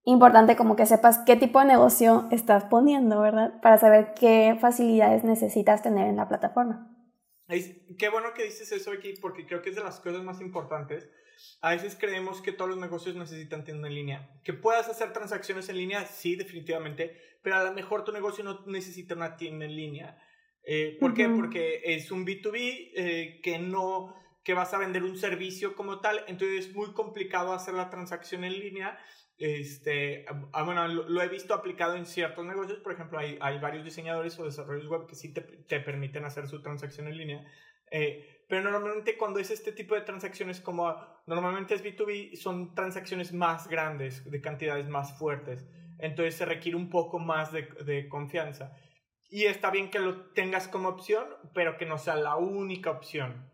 importante 0.05 0.57
como 0.57 0.77
que 0.77 0.87
sepas 0.87 1.19
qué 1.27 1.37
tipo 1.37 1.61
de 1.61 1.67
negocio 1.67 2.27
estás 2.31 2.65
poniendo, 2.65 3.21
¿verdad? 3.21 3.61
Para 3.61 3.79
saber 3.79 4.15
qué 4.19 4.57
facilidades 4.61 5.25
necesitas 5.25 5.83
tener 5.83 6.09
en 6.09 6.17
la 6.17 6.29
plataforma. 6.29 6.87
Qué 7.47 8.09
bueno 8.09 8.29
que 8.35 8.45
dices 8.45 8.73
eso 8.73 8.93
aquí 8.93 9.15
porque 9.21 9.47
creo 9.47 9.61
que 9.61 9.71
es 9.71 9.77
de 9.77 9.83
las 9.83 10.01
cosas 10.01 10.23
más 10.23 10.41
importantes 10.41 11.09
a 11.61 11.71
veces 11.73 11.97
creemos 11.99 12.41
que 12.41 12.53
todos 12.53 12.71
los 12.71 12.79
negocios 12.79 13.17
necesitan 13.17 13.65
tienda 13.65 13.89
en 13.89 13.95
línea. 13.95 14.41
Que 14.45 14.53
puedas 14.53 14.89
hacer 14.89 15.13
transacciones 15.13 15.69
en 15.69 15.77
línea, 15.77 16.07
sí, 16.07 16.37
definitivamente, 16.37 17.17
pero 17.43 17.57
a 17.57 17.65
lo 17.65 17.73
mejor 17.73 18.05
tu 18.05 18.13
negocio 18.13 18.45
no 18.45 18.65
necesita 18.67 19.15
una 19.15 19.37
tienda 19.37 19.65
en 19.65 19.77
línea. 19.77 20.19
Eh, 20.65 20.97
¿Por 21.01 21.15
qué? 21.15 21.29
Porque 21.29 21.83
es 21.85 22.11
un 22.11 22.27
B2B 22.27 22.93
eh, 22.95 23.41
que 23.43 23.59
no 23.59 24.15
que 24.43 24.55
vas 24.55 24.73
a 24.73 24.79
vender 24.79 25.03
un 25.03 25.17
servicio 25.17 25.75
como 25.75 26.01
tal, 26.01 26.25
entonces 26.27 26.67
es 26.67 26.75
muy 26.75 26.93
complicado 26.93 27.53
hacer 27.53 27.75
la 27.75 27.91
transacción 27.91 28.45
en 28.45 28.59
línea. 28.59 28.99
Este, 29.37 30.27
ah, 30.53 30.63
bueno, 30.63 30.87
lo, 30.87 31.23
he 31.23 31.29
visto 31.29 31.55
aplicado 31.55 31.97
en 31.97 32.05
ciertos 32.05 32.45
negocios, 32.45 32.79
por 32.81 32.93
ejemplo, 32.93 33.19
hay, 33.19 33.39
hay 33.41 33.59
varios 33.59 33.85
diseñadores 33.85 34.39
o 34.39 34.45
desarrolladores 34.45 34.89
web 34.89 35.07
que 35.07 35.15
sí 35.15 35.33
te, 35.33 35.41
te 35.41 35.81
permiten 35.81 36.25
hacer 36.25 36.47
su 36.47 36.63
transacción 36.63 37.09
en 37.09 37.17
línea. 37.17 37.47
Eh, 37.91 38.45
pero 38.49 38.71
normalmente 38.71 39.17
cuando 39.17 39.39
es 39.39 39.51
este 39.51 39.73
tipo 39.73 39.95
de 39.95 40.03
transacciones 40.03 40.61
como 40.61 40.95
normalmente 41.27 41.75
es 41.75 41.85
B2B, 41.85 42.37
son 42.37 42.75
transacciones 42.75 43.33
más 43.33 43.69
grandes, 43.69 44.29
de 44.31 44.41
cantidades 44.41 44.89
más 44.89 45.17
fuertes. 45.19 45.67
Entonces 45.99 46.35
se 46.35 46.47
requiere 46.47 46.77
un 46.77 46.91
poco 46.91 47.19
más 47.19 47.53
de, 47.53 47.63
de 47.85 48.09
confianza. 48.09 48.73
Y 49.29 49.45
está 49.45 49.71
bien 49.71 49.91
que 49.91 50.01
lo 50.01 50.33
tengas 50.33 50.67
como 50.67 50.89
opción, 50.89 51.25
pero 51.55 51.77
que 51.77 51.87
no 51.87 51.99
sea 51.99 52.17
la 52.17 52.37
única 52.37 52.91
opción. 52.91 53.49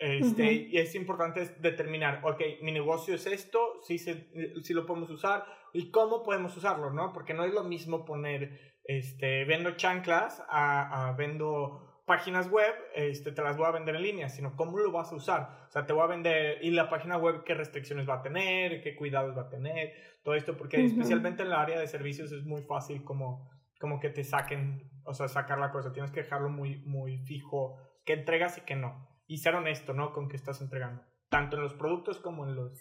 Este, 0.00 0.52
Y 0.52 0.78
es 0.78 0.94
importante 0.94 1.46
determinar, 1.60 2.20
ok, 2.24 2.40
mi 2.62 2.72
negocio 2.72 3.14
es 3.14 3.26
esto, 3.26 3.80
si, 3.82 3.98
si 3.98 4.74
lo 4.74 4.86
podemos 4.86 5.10
usar 5.10 5.44
y 5.74 5.90
cómo 5.90 6.22
podemos 6.22 6.56
usarlo, 6.56 6.90
¿no? 6.90 7.12
Porque 7.12 7.34
no 7.34 7.44
es 7.44 7.52
lo 7.52 7.64
mismo 7.64 8.06
poner, 8.06 8.80
este, 8.84 9.44
vendo 9.44 9.72
chanclas 9.72 10.42
a, 10.48 11.08
a 11.08 11.12
vendo 11.12 11.90
páginas 12.10 12.50
web, 12.50 12.74
este, 12.96 13.30
te 13.30 13.40
las 13.40 13.56
voy 13.56 13.66
a 13.66 13.70
vender 13.70 13.94
en 13.94 14.02
línea, 14.02 14.28
sino 14.28 14.56
cómo 14.56 14.76
lo 14.78 14.90
vas 14.90 15.12
a 15.12 15.14
usar. 15.14 15.66
O 15.68 15.70
sea, 15.70 15.86
te 15.86 15.92
voy 15.92 16.02
a 16.02 16.06
vender 16.06 16.58
y 16.60 16.70
la 16.70 16.88
página 16.88 17.16
web 17.16 17.44
qué 17.44 17.54
restricciones 17.54 18.08
va 18.08 18.14
a 18.14 18.22
tener, 18.22 18.82
qué 18.82 18.96
cuidados 18.96 19.36
va 19.36 19.42
a 19.42 19.48
tener, 19.48 19.92
todo 20.24 20.34
esto, 20.34 20.56
porque 20.56 20.84
especialmente 20.84 21.42
en 21.42 21.50
la 21.50 21.60
área 21.60 21.78
de 21.78 21.86
servicios 21.86 22.32
es 22.32 22.44
muy 22.44 22.62
fácil 22.62 23.04
como, 23.04 23.48
como 23.78 24.00
que 24.00 24.08
te 24.08 24.24
saquen, 24.24 24.90
o 25.04 25.14
sea, 25.14 25.28
sacar 25.28 25.58
la 25.58 25.70
cosa. 25.70 25.92
Tienes 25.92 26.10
que 26.10 26.22
dejarlo 26.22 26.48
muy, 26.48 26.78
muy 26.84 27.18
fijo, 27.18 27.76
que 28.04 28.14
entregas 28.14 28.58
y 28.58 28.62
que 28.62 28.74
no. 28.74 29.09
Y 29.30 29.38
ser 29.38 29.54
honesto, 29.54 29.94
¿no? 29.94 30.12
Con 30.12 30.28
qué 30.28 30.36
estás 30.36 30.60
entregando, 30.60 31.02
tanto 31.28 31.56
en 31.56 31.62
los 31.62 31.74
productos 31.74 32.18
como 32.18 32.44
en 32.46 32.56
los... 32.56 32.76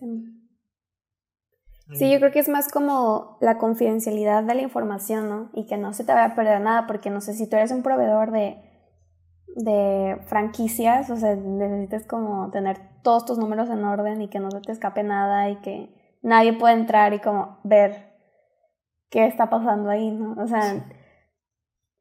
Sí. 1.93 2.11
yo 2.11 2.19
creo 2.19 2.31
que 2.31 2.39
es 2.39 2.49
más 2.49 2.71
como 2.71 3.37
la 3.39 3.57
confidencialidad 3.57 4.43
de 4.43 4.55
la 4.55 4.61
información, 4.61 5.29
¿no? 5.29 5.49
Y 5.53 5.65
que 5.67 5.77
no 5.77 5.93
se 5.93 6.03
te 6.03 6.11
vaya 6.11 6.33
a 6.33 6.35
perder 6.35 6.59
nada, 6.61 6.87
porque 6.87 7.09
no 7.09 7.21
sé 7.21 7.33
si 7.33 7.47
tú 7.47 7.55
eres 7.55 7.71
un 7.71 7.83
proveedor 7.83 8.31
de 8.31 8.63
de 9.55 10.21
franquicias, 10.27 11.09
o 11.09 11.17
sea, 11.17 11.35
necesitas 11.35 12.05
como 12.05 12.49
tener 12.51 12.79
todos 13.03 13.25
tus 13.25 13.37
números 13.37 13.69
en 13.69 13.83
orden 13.83 14.21
y 14.21 14.29
que 14.29 14.39
no 14.39 14.51
se 14.51 14.61
te 14.61 14.71
escape 14.71 15.03
nada 15.03 15.49
y 15.49 15.57
que 15.57 16.17
nadie 16.21 16.53
pueda 16.53 16.73
entrar 16.73 17.13
y 17.13 17.19
como 17.19 17.59
ver 17.63 18.13
qué 19.09 19.25
está 19.25 19.49
pasando 19.49 19.89
ahí, 19.89 20.11
¿no? 20.11 20.41
O 20.41 20.47
sea, 20.47 20.85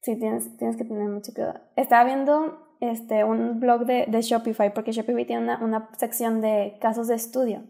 sí, 0.03 0.19
tienes, 0.19 0.57
tienes 0.57 0.77
que 0.77 0.85
tener 0.85 1.09
mucho 1.09 1.33
cuidado. 1.33 1.61
Estaba 1.77 2.05
viendo 2.05 2.68
este, 2.81 3.25
un 3.25 3.61
blog 3.61 3.87
de, 3.87 4.07
de 4.07 4.23
Shopify, 4.23 4.73
porque 4.73 4.93
Shopify 4.93 5.27
tiene 5.27 5.43
una, 5.43 5.65
una 5.65 5.91
sección 5.97 6.41
de 6.41 6.79
casos 6.81 7.09
de 7.09 7.17
estudio, 7.17 7.63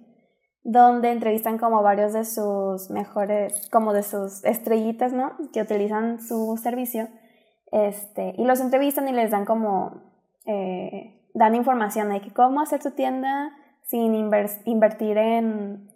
donde 0.65 1.11
entrevistan 1.11 1.59
como 1.59 1.83
varios 1.83 2.13
de 2.13 2.25
sus 2.25 2.91
mejores, 2.91 3.69
como 3.71 3.93
de 3.93 4.03
sus 4.03 4.45
estrellitas, 4.45 5.13
¿no? 5.13 5.33
Que 5.53 5.63
utilizan 5.63 6.21
su 6.21 6.59
servicio 6.63 7.09
este, 7.73 8.35
y 8.37 8.45
los 8.45 8.61
entrevistan 8.61 9.09
y 9.09 9.13
les 9.13 9.31
dan 9.31 9.45
como, 9.45 10.03
eh, 10.47 11.31
dan 11.35 11.55
información 11.55 12.11
de 12.11 12.21
que 12.21 12.33
cómo 12.33 12.61
hacer 12.61 12.83
su 12.83 12.91
tienda 12.93 13.53
sin 13.85 14.15
invertir 14.15 15.17
en 15.17 15.89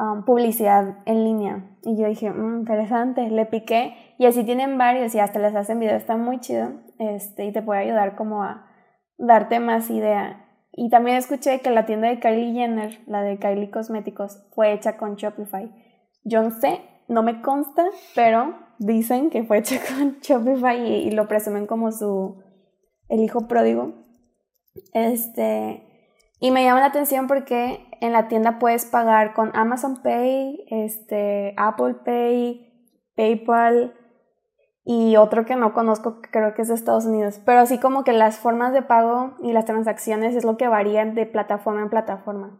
um, 0.00 0.24
publicidad 0.24 0.98
en 1.06 1.24
línea. 1.24 1.78
Y 1.82 1.96
yo 1.96 2.08
dije, 2.08 2.30
mm, 2.30 2.60
interesante, 2.60 3.30
le 3.30 3.46
piqué 3.46 3.94
y 4.18 4.26
así 4.26 4.42
tienen 4.42 4.78
varios 4.78 5.14
y 5.14 5.20
hasta 5.20 5.38
les 5.38 5.54
hacen 5.54 5.78
videos, 5.78 6.02
está 6.02 6.16
muy 6.16 6.40
chido 6.40 6.87
este, 6.98 7.46
y 7.46 7.52
te 7.52 7.62
puede 7.62 7.80
ayudar 7.80 8.16
como 8.16 8.42
a 8.42 8.66
darte 9.16 9.60
más 9.60 9.90
idea. 9.90 10.44
Y 10.72 10.90
también 10.90 11.16
escuché 11.16 11.60
que 11.60 11.70
la 11.70 11.86
tienda 11.86 12.08
de 12.08 12.20
Kylie 12.20 12.52
Jenner, 12.52 13.00
la 13.06 13.22
de 13.22 13.38
Kylie 13.38 13.70
Cosméticos, 13.70 14.46
fue 14.54 14.72
hecha 14.72 14.96
con 14.96 15.16
Shopify. 15.16 15.72
Yo 16.24 16.42
no 16.42 16.50
sé, 16.50 16.80
no 17.08 17.22
me 17.22 17.42
consta, 17.42 17.84
pero 18.14 18.54
dicen 18.78 19.30
que 19.30 19.42
fue 19.44 19.58
hecho 19.58 19.76
con 19.88 20.18
Shopify 20.20 20.78
y, 20.78 21.10
lo 21.10 21.26
presumen 21.26 21.66
como 21.66 21.90
su 21.90 22.42
el 23.08 23.20
hijo 23.20 23.48
pródigo. 23.48 23.94
Este, 24.92 25.82
y 26.38 26.50
me 26.52 26.62
llama 26.62 26.80
la 26.80 26.86
atención 26.86 27.26
porque 27.26 27.86
en 28.00 28.12
la 28.12 28.28
tienda 28.28 28.58
puedes 28.60 28.84
pagar 28.86 29.34
con 29.34 29.50
Amazon 29.54 30.02
Pay, 30.02 30.64
este, 30.68 31.54
Apple 31.56 31.96
Pay, 32.04 32.68
PayPal 33.16 33.97
y 34.90 35.18
otro 35.18 35.44
que 35.44 35.54
no 35.54 35.74
conozco, 35.74 36.22
creo 36.22 36.54
que 36.54 36.62
es 36.62 36.68
de 36.68 36.74
Estados 36.74 37.04
Unidos. 37.04 37.42
Pero 37.44 37.60
así 37.60 37.78
como 37.78 38.04
que 38.04 38.14
las 38.14 38.38
formas 38.38 38.72
de 38.72 38.80
pago 38.80 39.36
y 39.42 39.52
las 39.52 39.66
transacciones 39.66 40.34
es 40.34 40.44
lo 40.44 40.56
que 40.56 40.66
varían 40.66 41.14
de 41.14 41.26
plataforma 41.26 41.82
en 41.82 41.90
plataforma. 41.90 42.58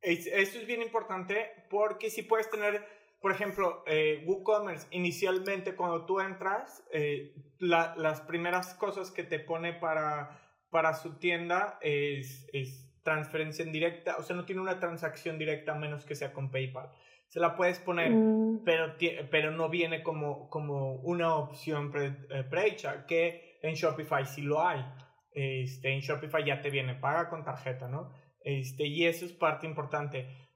Esto 0.00 0.58
es 0.58 0.66
bien 0.66 0.82
importante 0.82 1.52
porque 1.70 2.10
si 2.10 2.22
puedes 2.22 2.50
tener 2.50 2.84
por 3.20 3.32
ejemplo, 3.32 3.82
eh, 3.86 4.22
WooCommerce, 4.26 4.86
inicialmente 4.92 5.74
cuando 5.74 6.06
tú 6.06 6.20
entras, 6.20 6.84
eh, 6.92 7.34
las 7.58 8.20
primeras 8.22 8.74
cosas 8.74 9.10
que 9.10 9.24
te 9.24 9.40
pone 9.40 9.72
para, 9.72 10.40
para 10.70 10.94
su 10.94 11.18
tienda 11.18 11.78
es, 11.82 12.48
es, 12.52 12.84
transferencia 13.02 13.64
en 13.64 13.72
directa, 13.72 14.16
o 14.18 14.22
sea, 14.22 14.36
no 14.36 14.44
tiene 14.44 14.60
una 14.60 14.78
transacción 14.78 15.38
directa 15.38 15.72
a 15.72 15.78
menos 15.78 16.04
que 16.04 16.14
sea 16.14 16.32
con 16.32 16.50
PayPal. 16.50 16.90
Se 17.28 17.40
la 17.40 17.56
puedes 17.56 17.78
poner, 17.78 18.10
mm. 18.10 18.64
pero, 18.64 18.94
pero 19.30 19.50
no 19.50 19.68
viene 19.68 20.02
como, 20.02 20.48
como 20.48 20.94
una 21.02 21.34
opción 21.36 21.90
pre, 21.90 22.16
eh, 22.30 22.44
prehecha, 22.48 23.06
que 23.06 23.58
en 23.62 23.74
Shopify 23.74 24.24
sí 24.26 24.42
lo 24.42 24.66
hay. 24.66 24.84
Este, 25.32 25.92
en 25.92 26.00
Shopify 26.00 26.44
ya 26.44 26.60
te 26.60 26.70
viene 26.70 26.94
paga 26.94 27.28
con 27.28 27.44
tarjeta, 27.44 27.88
¿no? 27.88 28.12
Este, 28.40 28.86
y 28.86 29.06
eso 29.06 29.26
es 29.26 29.32
parte 29.32 29.66
importante 29.66 30.48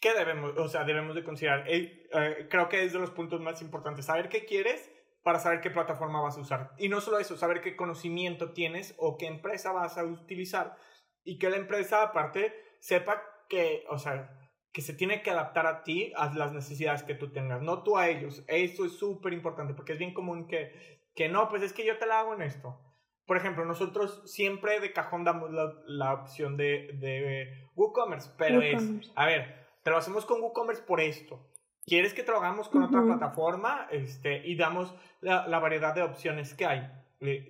¿qué 0.00 0.14
debemos, 0.14 0.56
o 0.56 0.68
sea, 0.68 0.84
debemos 0.84 1.14
de 1.14 1.22
considerar? 1.22 1.68
Eh, 1.68 2.08
eh, 2.12 2.46
creo 2.50 2.68
que 2.68 2.84
es 2.84 2.92
de 2.92 2.98
los 2.98 3.10
puntos 3.10 3.40
más 3.40 3.62
importantes, 3.62 4.06
saber 4.06 4.28
qué 4.28 4.44
quieres 4.44 4.90
para 5.22 5.38
saber 5.38 5.60
qué 5.60 5.70
plataforma 5.70 6.22
vas 6.22 6.38
a 6.38 6.40
usar. 6.40 6.70
Y 6.78 6.88
no 6.88 7.00
solo 7.00 7.18
eso, 7.18 7.36
saber 7.36 7.60
qué 7.60 7.76
conocimiento 7.76 8.52
tienes 8.52 8.94
o 8.98 9.18
qué 9.18 9.26
empresa 9.26 9.72
vas 9.72 9.98
a 9.98 10.04
utilizar 10.04 10.76
y 11.22 11.38
que 11.38 11.50
la 11.50 11.56
empresa 11.56 12.02
aparte 12.02 12.54
sepa 12.80 13.22
que, 13.48 13.84
o 13.90 13.98
sea, 13.98 14.30
que 14.72 14.82
se 14.82 14.94
tiene 14.94 15.22
que 15.22 15.30
adaptar 15.30 15.66
a 15.66 15.82
ti, 15.82 16.12
a 16.16 16.32
las 16.34 16.52
necesidades 16.52 17.02
que 17.02 17.14
tú 17.14 17.32
tengas, 17.32 17.60
no 17.62 17.82
tú 17.82 17.98
a 17.98 18.08
ellos. 18.08 18.44
Eso 18.46 18.84
es 18.84 18.92
súper 18.92 19.32
importante 19.32 19.74
porque 19.74 19.92
es 19.92 19.98
bien 19.98 20.14
común 20.14 20.46
que, 20.46 21.00
que 21.14 21.28
no, 21.28 21.48
pues 21.48 21.62
es 21.62 21.72
que 21.72 21.84
yo 21.84 21.98
te 21.98 22.06
la 22.06 22.20
hago 22.20 22.34
en 22.34 22.42
esto. 22.42 22.80
Por 23.26 23.36
ejemplo, 23.36 23.64
nosotros 23.64 24.22
siempre 24.26 24.80
de 24.80 24.92
cajón 24.92 25.24
damos 25.24 25.50
la, 25.50 25.72
la 25.86 26.14
opción 26.14 26.56
de, 26.56 26.90
de 26.94 27.68
WooCommerce, 27.76 28.30
pero 28.36 28.60
es, 28.60 28.82
a 29.14 29.26
ver, 29.26 29.68
te 29.82 29.90
lo 29.90 29.96
hacemos 29.96 30.26
con 30.26 30.40
WooCommerce 30.40 30.82
por 30.82 31.00
esto. 31.00 31.46
¿Quieres 31.86 32.12
que 32.12 32.22
trabajamos 32.22 32.68
con 32.68 32.82
otra 32.82 33.02
plataforma? 33.02 33.88
Este, 33.90 34.46
y 34.46 34.56
damos 34.56 34.94
la, 35.20 35.46
la, 35.48 35.58
variedad 35.58 35.94
de 35.94 36.02
opciones 36.02 36.54
que 36.54 36.66
hay. 36.66 36.88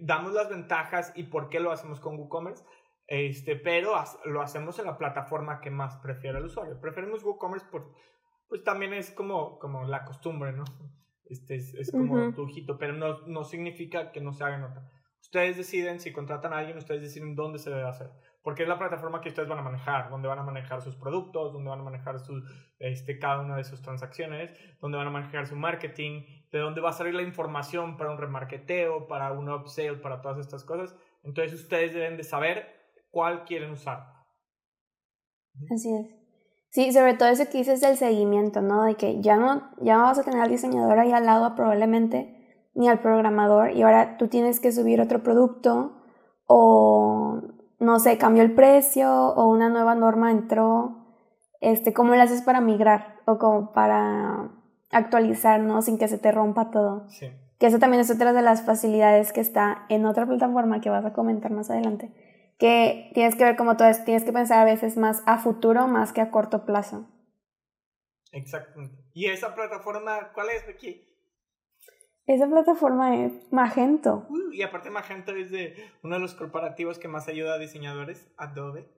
damos 0.01 0.33
las 0.33 0.49
ventajas 0.49 1.13
y 1.15 1.25
por 1.25 1.49
qué 1.49 1.61
lo 1.61 1.73
hacemos 1.73 2.01
con 2.01 2.19
WooCommerce. 2.19 2.65
Este, 3.11 3.57
pero 3.57 3.93
lo 4.25 4.41
hacemos 4.41 4.79
en 4.79 4.87
la 4.87 4.97
plataforma 4.97 5.61
que 5.61 5.71
más 5.71 5.97
prefiere 5.97 6.39
el 6.39 6.45
usuario. 6.45 6.81
Preferimos 6.81 7.23
WooCommerce 7.25 7.67
por, 7.71 7.93
pues 8.49 8.65
también 8.65 8.95
es 8.95 9.11
como, 9.11 9.59
como 9.59 9.85
la 9.85 10.05
costumbre, 10.05 10.53
¿no? 10.53 10.65
Este 11.29 11.57
es, 11.57 11.91
como 11.91 12.33
tu 12.33 12.45
ojito, 12.45 12.79
pero 12.79 12.93
no, 12.93 13.27
no 13.27 13.45
significa 13.45 14.13
que 14.13 14.21
no 14.21 14.33
se 14.33 14.45
haga 14.45 14.59
nota. 14.59 14.89
Ustedes 15.21 15.57
deciden 15.57 16.01
si 16.01 16.13
contratan 16.13 16.53
a 16.53 16.59
alguien, 16.59 16.79
ustedes 16.79 17.03
deciden 17.03 17.35
dónde 17.35 17.59
se 17.59 17.71
debe 17.71 17.87
hacer 17.87 18.11
porque 18.43 18.63
es 18.63 18.69
la 18.69 18.79
plataforma 18.79 19.21
que 19.21 19.29
ustedes 19.29 19.49
van 19.49 19.59
a 19.59 19.63
manejar, 19.63 20.09
donde 20.09 20.29
van 20.29 20.39
a 20.39 20.43
manejar 20.43 20.81
sus 20.81 20.97
productos, 20.97 21.53
donde 21.53 21.69
van 21.69 21.81
a 21.81 21.83
manejar 21.83 22.19
su, 22.21 22.43
este, 22.79 23.19
cada 23.19 23.41
una 23.41 23.57
de 23.57 23.65
sus 23.65 23.83
transacciones, 23.83 24.55
donde 24.81 24.97
van 24.97 25.07
a 25.07 25.11
manejar 25.11 25.47
su 25.47 25.57
marketing, 25.57 26.25
de 26.51 26.59
dónde 26.59 26.81
va 26.81 26.91
a 26.91 26.95
salir 26.95 27.15
la 27.15 27.23
información 27.23 27.97
para 27.97 28.11
un 28.11 28.19
remarketeo, 28.19 29.07
para 29.07 29.33
un 29.33 29.49
upsell, 29.51 30.01
para 30.01 30.23
todas 30.23 30.39
estas 30.39 30.65
cosas. 30.65 30.97
Entonces 31.23 31.61
ustedes 31.61 31.93
deben 31.93 32.17
de 32.17 32.25
saber 32.25 32.80
cuál 33.11 33.45
quieren 33.45 33.73
usar. 33.73 34.05
Así 35.75 35.93
es. 35.95 36.07
Sí, 36.71 36.93
sobre 36.93 37.15
todo 37.15 37.29
eso 37.29 37.45
que 37.51 37.59
dices 37.59 37.81
del 37.81 37.97
seguimiento, 37.97 38.63
¿no? 38.63 38.85
De 38.85 38.95
que 38.95 39.21
ya 39.21 39.37
no, 39.37 39.71
ya 39.81 39.97
no 39.97 40.05
vas 40.05 40.19
a 40.19 40.23
tener 40.23 40.41
al 40.41 40.51
diseñador 40.51 40.99
ahí 40.99 41.11
al 41.11 41.27
lado 41.27 41.55
probablemente, 41.57 42.69
ni 42.75 42.89
al 42.89 43.01
programador, 43.01 43.73
y 43.73 43.83
ahora 43.83 44.17
tú 44.17 44.29
tienes 44.29 44.61
que 44.61 44.71
subir 44.71 45.01
otro 45.01 45.23
producto 45.23 45.97
o 46.47 47.43
no 47.81 47.99
sé, 47.99 48.19
cambió 48.19 48.43
el 48.43 48.55
precio 48.55 49.11
o 49.11 49.51
una 49.51 49.69
nueva 49.69 49.95
norma 49.95 50.31
entró, 50.31 51.07
este, 51.61 51.93
¿cómo 51.93 52.15
lo 52.15 52.23
haces 52.23 52.43
para 52.43 52.61
migrar 52.61 53.17
o 53.27 53.39
como 53.39 53.73
para 53.73 54.51
actualizar, 54.93 55.61
¿no? 55.61 55.83
Sin 55.83 55.99
que 55.99 56.07
se 56.07 56.19
te 56.19 56.31
rompa 56.31 56.71
todo. 56.71 57.09
Sí. 57.09 57.27
Que 57.59 57.67
eso 57.67 57.79
también 57.79 58.01
es 58.01 58.11
otra 58.11 58.33
de 58.33 58.43
las 58.43 58.63
facilidades 58.63 59.33
que 59.33 59.41
está 59.41 59.87
en 59.89 60.07
otra 60.07 60.27
plataforma 60.27 60.81
que 60.81 60.91
vas 60.91 61.05
a 61.05 61.13
comentar 61.13 61.51
más 61.53 61.71
adelante. 61.71 62.13
Que 62.61 63.11
tienes 63.15 63.35
que 63.35 63.45
ver 63.45 63.57
como 63.57 63.77
todo 63.77 63.89
esto, 63.89 64.05
tienes 64.05 64.23
que 64.23 64.33
pensar 64.33 64.59
a 64.61 64.71
veces 64.71 64.97
más 64.97 65.23
a 65.27 65.39
futuro 65.39 65.89
más 65.89 66.13
que 66.13 66.21
a 66.21 66.31
corto 66.31 66.65
plazo. 66.65 67.09
Exactamente. 68.33 69.03
¿Y 69.13 69.27
esa 69.27 69.55
plataforma 69.55 70.33
cuál 70.33 70.51
es, 70.51 70.69
aquí? 70.69 71.07
Esa 72.27 72.49
plataforma 72.49 73.25
es 73.25 73.53
Magento. 73.53 74.27
Uh, 74.29 74.53
y 74.53 74.63
aparte 74.63 74.91
Magento 74.91 75.35
es 75.35 75.51
de 75.51 75.75
uno 76.03 76.15
de 76.15 76.21
los 76.21 76.35
corporativos 76.35 76.99
que 76.99 77.09
más 77.09 77.27
ayuda 77.27 77.55
a 77.55 77.59
diseñadores, 77.59 78.33
Adobe. 78.37 78.89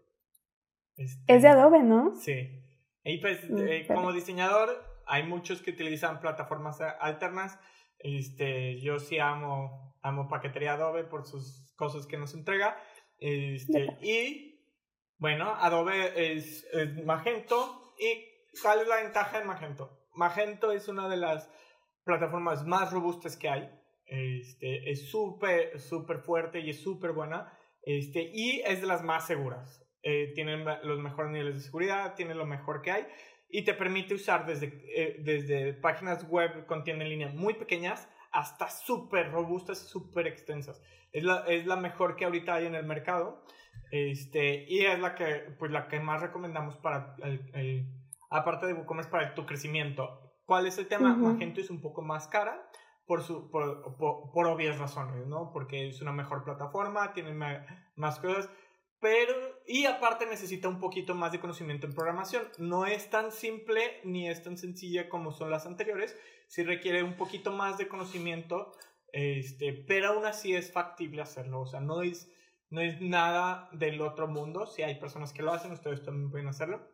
Este, 0.96 1.34
es 1.34 1.42
de 1.42 1.48
Adobe, 1.48 1.82
¿no? 1.82 2.14
Sí. 2.16 2.62
Y 3.04 3.18
pues 3.22 3.48
mm, 3.48 3.58
eh, 3.58 3.86
como 3.86 4.12
diseñador 4.12 4.68
hay 5.06 5.22
muchos 5.22 5.62
que 5.62 5.70
utilizan 5.70 6.20
plataformas 6.20 6.80
alternas. 6.80 7.58
Este, 7.98 8.80
yo 8.80 8.98
sí 8.98 9.18
amo, 9.18 9.96
amo 10.02 10.28
paquetería 10.28 10.74
Adobe 10.74 11.04
por 11.04 11.24
sus 11.24 11.72
cosas 11.76 12.06
que 12.06 12.18
nos 12.18 12.34
entrega. 12.34 12.76
Este, 13.22 13.86
y 14.02 14.60
bueno, 15.18 15.54
Adobe 15.54 16.34
es, 16.34 16.66
es 16.72 17.04
Magento. 17.04 17.94
¿Y 17.98 18.58
cuál 18.60 18.80
es 18.80 18.88
la 18.88 18.96
ventaja 18.96 19.38
de 19.38 19.44
Magento? 19.44 20.08
Magento 20.14 20.72
es 20.72 20.88
una 20.88 21.08
de 21.08 21.16
las 21.16 21.48
plataformas 22.04 22.66
más 22.66 22.92
robustas 22.92 23.36
que 23.36 23.48
hay. 23.48 23.70
Este, 24.06 24.90
es 24.90 25.08
súper, 25.08 25.78
súper 25.78 26.18
fuerte 26.18 26.58
y 26.58 26.70
es 26.70 26.82
súper 26.82 27.12
buena. 27.12 27.56
Este, 27.82 28.30
y 28.34 28.60
es 28.66 28.80
de 28.80 28.86
las 28.88 29.04
más 29.04 29.26
seguras. 29.26 29.86
Eh, 30.02 30.32
tienen 30.34 30.64
los 30.82 30.98
mejores 30.98 31.30
niveles 31.30 31.54
de 31.54 31.60
seguridad, 31.60 32.16
tiene 32.16 32.34
lo 32.34 32.44
mejor 32.44 32.82
que 32.82 32.90
hay 32.90 33.06
y 33.48 33.62
te 33.62 33.74
permite 33.74 34.14
usar 34.14 34.46
desde, 34.46 34.66
eh, 34.96 35.16
desde 35.20 35.74
páginas 35.74 36.28
web 36.28 36.66
con 36.66 36.82
tienda 36.82 37.04
en 37.04 37.10
línea 37.10 37.28
muy 37.28 37.54
pequeñas 37.54 38.08
hasta 38.32 38.68
súper 38.68 39.30
robustas 39.30 39.82
y 39.84 39.88
súper 39.88 40.26
extensas. 40.26 40.82
Es 41.12 41.24
la, 41.24 41.44
es 41.46 41.66
la 41.66 41.76
mejor 41.76 42.16
que 42.16 42.24
ahorita 42.24 42.54
hay 42.54 42.66
en 42.66 42.74
el 42.74 42.86
mercado 42.86 43.44
este, 43.90 44.64
y 44.68 44.86
es 44.86 44.98
la 44.98 45.14
que, 45.14 45.54
pues, 45.58 45.70
la 45.70 45.86
que 45.86 46.00
más 46.00 46.22
recomendamos 46.22 46.76
para 46.78 47.14
el, 47.22 47.86
aparte 48.30 48.66
de 48.66 48.72
WooCommerce 48.72 49.10
para 49.10 49.34
tu 49.34 49.44
crecimiento. 49.44 50.32
¿Cuál 50.46 50.66
es 50.66 50.78
el 50.78 50.88
tema? 50.88 51.14
Magento 51.14 51.60
es 51.60 51.70
un 51.70 51.80
poco 51.80 52.02
más 52.02 52.26
cara 52.26 52.70
por, 53.06 53.22
su, 53.22 53.50
por, 53.50 53.96
por, 53.98 54.46
obvias 54.46 54.78
razones, 54.78 55.26
¿no? 55.26 55.50
Porque 55.52 55.88
es 55.88 56.00
una 56.00 56.12
mejor 56.12 56.42
plataforma, 56.42 57.12
tiene 57.12 57.34
más 57.96 58.18
cosas, 58.18 58.48
pero, 58.98 59.34
y 59.66 59.86
aparte 59.86 60.26
necesita 60.26 60.68
un 60.68 60.80
poquito 60.80 61.14
más 61.14 61.32
de 61.32 61.40
conocimiento 61.40 61.86
en 61.86 61.94
programación. 61.94 62.42
No 62.58 62.86
es 62.86 63.10
tan 63.10 63.32
simple 63.32 64.00
ni 64.04 64.28
es 64.28 64.42
tan 64.42 64.56
sencilla 64.56 65.08
como 65.08 65.32
son 65.32 65.50
las 65.50 65.66
anteriores, 65.66 66.16
sí 66.48 66.62
requiere 66.62 67.02
un 67.02 67.16
poquito 67.16 67.52
más 67.52 67.78
de 67.78 67.88
conocimiento, 67.88 68.72
este, 69.12 69.72
pero 69.72 70.08
aún 70.08 70.26
así 70.26 70.54
es 70.54 70.72
factible 70.72 71.22
hacerlo, 71.22 71.60
o 71.60 71.66
sea, 71.66 71.80
no 71.80 72.02
es, 72.02 72.30
no 72.70 72.80
es 72.80 73.00
nada 73.00 73.68
del 73.72 74.00
otro 74.00 74.26
mundo, 74.26 74.66
si 74.66 74.82
hay 74.82 74.96
personas 74.96 75.32
que 75.32 75.42
lo 75.42 75.52
hacen, 75.52 75.72
ustedes 75.72 76.02
también 76.02 76.30
pueden 76.30 76.48
hacerlo. 76.48 76.88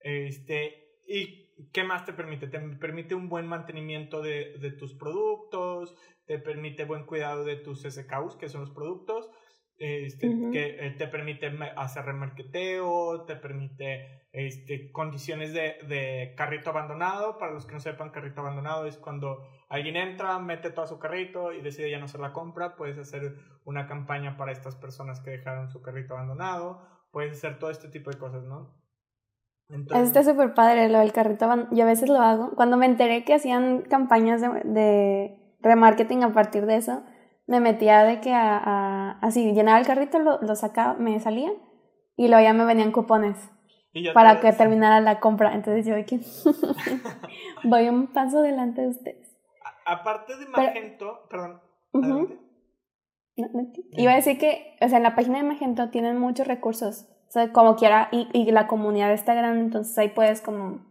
Este, 0.00 1.00
¿Y 1.08 1.68
qué 1.72 1.84
más 1.84 2.04
te 2.04 2.12
permite? 2.12 2.48
Te 2.48 2.58
permite 2.58 3.14
un 3.14 3.28
buen 3.28 3.46
mantenimiento 3.46 4.22
de, 4.22 4.58
de, 4.58 4.72
tus 4.72 4.94
productos, 4.94 5.96
te 6.26 6.38
permite 6.38 6.84
buen 6.84 7.04
cuidado 7.04 7.44
de 7.44 7.56
tus 7.56 7.82
SKUs, 7.82 8.36
que 8.36 8.48
son 8.48 8.62
los 8.62 8.70
productos, 8.70 9.30
este, 9.78 10.28
que 10.52 10.86
eh, 10.86 10.94
te 10.96 11.06
permite 11.06 11.50
hacer 11.76 12.04
remarketeo, 12.04 13.24
te 13.26 13.36
permite 13.36 14.28
este, 14.32 14.90
condiciones 14.90 15.52
de, 15.52 15.76
de, 15.86 16.34
carrito 16.36 16.70
abandonado. 16.70 17.38
Para 17.38 17.52
los 17.52 17.66
que 17.66 17.74
no 17.74 17.80
sepan, 17.80 18.10
carrito 18.10 18.40
abandonado 18.40 18.86
es 18.86 18.96
cuando 18.96 19.46
alguien 19.68 19.96
entra, 19.96 20.38
mete 20.38 20.70
todo 20.70 20.86
su 20.86 20.98
carrito 20.98 21.52
y 21.52 21.60
decide 21.60 21.90
ya 21.90 21.98
no 21.98 22.06
hacer 22.06 22.20
la 22.20 22.32
compra. 22.32 22.76
Puedes 22.76 22.98
hacer 22.98 23.36
una 23.64 23.86
campaña 23.86 24.36
para 24.36 24.52
estas 24.52 24.76
personas 24.76 25.20
que 25.20 25.30
dejaron 25.30 25.70
su 25.70 25.82
carrito 25.82 26.14
abandonado. 26.14 26.80
Puedes 27.10 27.32
hacer 27.32 27.58
todo 27.58 27.70
este 27.70 27.88
tipo 27.88 28.10
de 28.10 28.18
cosas, 28.18 28.44
¿no? 28.44 28.74
Entonces... 29.68 30.06
Está 30.06 30.22
súper 30.22 30.54
padre 30.54 30.88
lo 30.88 31.00
del 31.00 31.12
carrito. 31.12 31.46
Yo 31.72 31.82
a 31.82 31.86
veces 31.86 32.08
lo 32.08 32.20
hago. 32.20 32.54
Cuando 32.54 32.76
me 32.76 32.86
enteré 32.86 33.24
que 33.24 33.34
hacían 33.34 33.82
campañas 33.82 34.40
de, 34.40 34.48
de 34.64 35.56
remarketing 35.60 36.22
a 36.22 36.32
partir 36.32 36.64
de 36.66 36.76
eso, 36.76 37.04
me 37.46 37.60
metía 37.60 38.02
de 38.02 38.20
que 38.20 38.32
a, 38.34 38.56
así 39.20 39.52
llenaba 39.52 39.78
el 39.78 39.86
carrito, 39.86 40.18
lo, 40.18 40.40
lo, 40.40 40.54
sacaba, 40.56 40.94
me 40.94 41.18
salía 41.20 41.50
y 42.16 42.28
luego 42.28 42.42
ya 42.42 42.52
me 42.52 42.64
venían 42.64 42.92
cupones 42.92 43.36
para 44.14 44.40
que 44.40 44.52
terminara 44.52 45.00
la 45.00 45.20
compra. 45.20 45.54
Entonces 45.54 45.86
yo 45.86 45.94
que 46.06 46.20
voy 47.64 47.88
un 47.88 48.08
paso 48.08 48.42
delante 48.42 48.82
de 48.82 48.88
ustedes. 48.88 49.36
aparte 49.84 50.36
de 50.36 50.46
Magento, 50.46 51.26
perdón. 51.28 51.60
Iba 53.92 54.12
a 54.12 54.16
decir 54.16 54.38
que, 54.38 54.76
o 54.80 54.88
sea, 54.88 54.98
en 54.98 55.02
la 55.02 55.14
página 55.14 55.38
de 55.38 55.44
Magento 55.44 55.90
tienen 55.90 56.18
muchos 56.18 56.46
recursos 56.46 57.08
o 57.28 57.30
sea, 57.30 57.52
como 57.52 57.76
quiera, 57.76 58.08
y, 58.12 58.28
y 58.32 58.50
la 58.52 58.68
comunidad 58.68 59.12
está 59.12 59.34
grande, 59.34 59.64
entonces 59.64 59.96
ahí 59.98 60.08
puedes 60.08 60.40
como, 60.40 60.86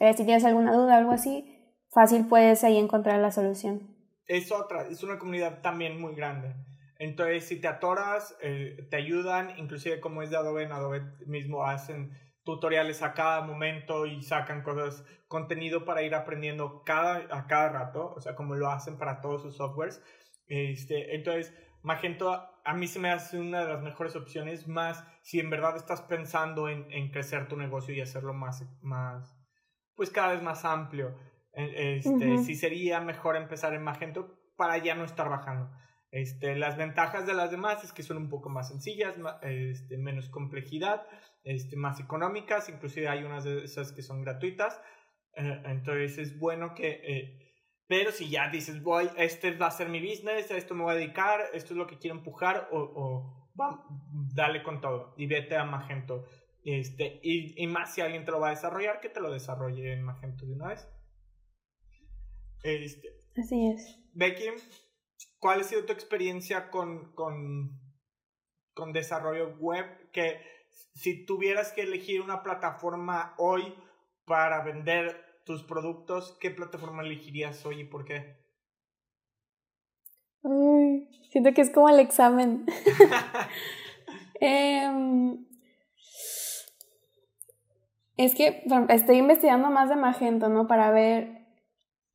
eh, 0.00 0.12
si 0.14 0.24
tienes 0.24 0.44
alguna 0.44 0.72
duda 0.72 0.94
o 0.94 0.98
algo 0.98 1.12
así, 1.12 1.74
fácil 1.90 2.26
puedes 2.26 2.64
ahí 2.64 2.76
encontrar 2.76 3.20
la 3.20 3.30
solución. 3.30 3.96
Es 4.26 4.50
otra, 4.52 4.88
es 4.88 5.02
una 5.02 5.18
comunidad 5.18 5.62
también 5.62 6.00
muy 6.00 6.14
grande. 6.14 6.54
Entonces, 6.98 7.46
si 7.46 7.60
te 7.60 7.68
atoras, 7.68 8.36
eh, 8.42 8.88
te 8.90 8.96
ayudan, 8.96 9.56
inclusive 9.58 10.00
como 10.00 10.22
es 10.22 10.30
de 10.30 10.36
Adobe, 10.36 10.64
en 10.64 10.72
Adobe 10.72 11.02
mismo 11.26 11.64
hacen 11.64 12.12
tutoriales 12.44 13.02
a 13.02 13.14
cada 13.14 13.42
momento 13.42 14.06
y 14.06 14.22
sacan 14.22 14.62
cosas, 14.62 15.04
contenido 15.28 15.84
para 15.84 16.02
ir 16.02 16.14
aprendiendo 16.14 16.82
cada, 16.82 17.26
a 17.30 17.46
cada 17.46 17.68
rato, 17.68 18.14
o 18.16 18.20
sea, 18.20 18.34
como 18.34 18.54
lo 18.54 18.68
hacen 18.70 18.98
para 18.98 19.20
todos 19.20 19.42
sus 19.42 19.56
softwares. 19.56 20.02
Este, 20.46 21.14
entonces, 21.14 21.54
Magento 21.82 22.32
a 22.64 22.74
mí 22.74 22.86
se 22.86 22.98
me 22.98 23.10
hace 23.10 23.38
una 23.38 23.64
de 23.64 23.72
las 23.72 23.82
mejores 23.82 24.16
opciones, 24.16 24.66
más 24.66 25.04
si 25.22 25.40
en 25.40 25.48
verdad 25.48 25.76
estás 25.76 26.02
pensando 26.02 26.68
en, 26.68 26.90
en 26.90 27.10
crecer 27.10 27.48
tu 27.48 27.56
negocio 27.56 27.94
y 27.94 28.00
hacerlo 28.00 28.34
más, 28.34 28.62
más, 28.82 29.38
pues 29.94 30.10
cada 30.10 30.32
vez 30.32 30.42
más 30.42 30.64
amplio. 30.64 31.16
E, 31.54 31.96
este, 31.96 32.38
Sí 32.38 32.54
sería 32.54 33.00
mejor 33.00 33.36
empezar 33.36 33.72
en 33.74 33.82
Magento 33.82 34.38
para 34.56 34.76
ya 34.78 34.94
no 34.94 35.04
estar 35.04 35.28
bajando. 35.28 35.70
Este, 36.10 36.56
las 36.56 36.76
ventajas 36.76 37.26
de 37.26 37.34
las 37.34 37.50
demás 37.50 37.84
es 37.84 37.92
que 37.92 38.02
son 38.02 38.16
un 38.16 38.28
poco 38.28 38.48
más 38.48 38.68
sencillas, 38.68 39.14
este, 39.42 39.98
menos 39.98 40.28
complejidad, 40.30 41.06
este, 41.44 41.76
más 41.76 42.00
económicas, 42.00 42.68
inclusive 42.68 43.08
hay 43.08 43.24
unas 43.24 43.44
de 43.44 43.64
esas 43.64 43.92
que 43.92 44.02
son 44.02 44.22
gratuitas. 44.22 44.80
Eh, 45.34 45.62
entonces 45.66 46.18
es 46.18 46.38
bueno 46.38 46.74
que... 46.74 47.00
Eh, 47.04 47.44
pero 47.86 48.12
si 48.12 48.28
ya 48.28 48.50
dices, 48.50 48.82
voy, 48.82 49.08
este 49.16 49.52
va 49.52 49.68
a 49.68 49.70
ser 49.70 49.88
mi 49.88 50.00
business, 50.00 50.50
a 50.50 50.58
esto 50.58 50.74
me 50.74 50.82
voy 50.82 50.92
a 50.92 50.98
dedicar, 50.98 51.40
esto 51.54 51.72
es 51.72 51.78
lo 51.78 51.86
que 51.86 51.98
quiero 51.98 52.18
empujar, 52.18 52.68
o, 52.70 52.78
o 52.78 53.50
va, 53.58 53.82
dale 54.34 54.62
con 54.62 54.82
todo 54.82 55.14
y 55.16 55.26
vete 55.26 55.56
a 55.56 55.64
Magento. 55.64 56.26
Este, 56.64 57.18
y, 57.22 57.62
y, 57.62 57.66
más 57.66 57.94
si 57.94 58.02
alguien 58.02 58.26
te 58.26 58.30
lo 58.30 58.40
va 58.40 58.48
a 58.48 58.50
desarrollar, 58.50 59.00
que 59.00 59.08
te 59.08 59.20
lo 59.20 59.32
desarrolle 59.32 59.92
en 59.92 60.02
Magento 60.02 60.44
de 60.44 60.52
una 60.52 60.68
vez. 60.68 60.86
Este, 62.62 63.08
Así 63.36 63.70
es. 63.70 63.98
Becky, 64.12 64.44
¿cuál 65.38 65.60
ha 65.60 65.64
sido 65.64 65.84
tu 65.84 65.92
experiencia 65.92 66.70
con, 66.70 67.12
con, 67.14 67.80
con 68.74 68.92
desarrollo 68.92 69.56
web? 69.58 70.10
Que 70.12 70.40
si 70.94 71.24
tuvieras 71.24 71.72
que 71.72 71.82
elegir 71.82 72.20
una 72.20 72.42
plataforma 72.42 73.34
hoy 73.38 73.74
para 74.24 74.62
vender 74.62 75.42
tus 75.44 75.62
productos, 75.62 76.36
¿qué 76.40 76.50
plataforma 76.50 77.02
elegirías 77.02 77.64
hoy 77.64 77.80
y 77.80 77.84
por 77.84 78.04
qué? 78.04 78.36
Uy, 80.42 81.08
siento 81.30 81.52
que 81.52 81.62
es 81.62 81.70
como 81.70 81.88
el 81.88 82.00
examen. 82.00 82.66
Em, 84.40 85.44
es 88.16 88.36
que 88.36 88.62
estoy 88.90 89.16
investigando 89.16 89.68
más 89.68 89.88
de 89.88 89.96
Magento, 89.96 90.48
¿no? 90.48 90.68
Para 90.68 90.92
ver. 90.92 91.44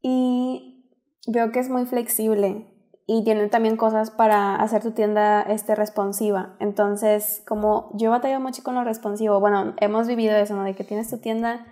Y 0.02 0.90
veo 1.28 1.52
que 1.52 1.60
es 1.60 1.70
muy 1.70 1.86
flexible 1.86 2.73
y 3.06 3.24
tiene 3.24 3.48
también 3.48 3.76
cosas 3.76 4.12
para 4.12 4.56
hacer 4.56 4.82
tu 4.82 4.92
tienda 4.92 5.42
este, 5.42 5.76
responsiva. 5.76 6.56
Entonces, 6.60 7.44
como 7.48 7.92
yo 7.94 8.12
batallo 8.12 8.40
mucho 8.40 8.64
con 8.64 8.76
lo 8.76 8.84
responsivo, 8.84 9.40
bueno, 9.40 9.74
hemos 9.80 10.08
vivido 10.08 10.36
eso, 10.36 10.56
¿no? 10.56 10.64
De 10.64 10.74
que 10.74 10.84
tienes 10.84 11.10
tu 11.10 11.18
tienda 11.18 11.66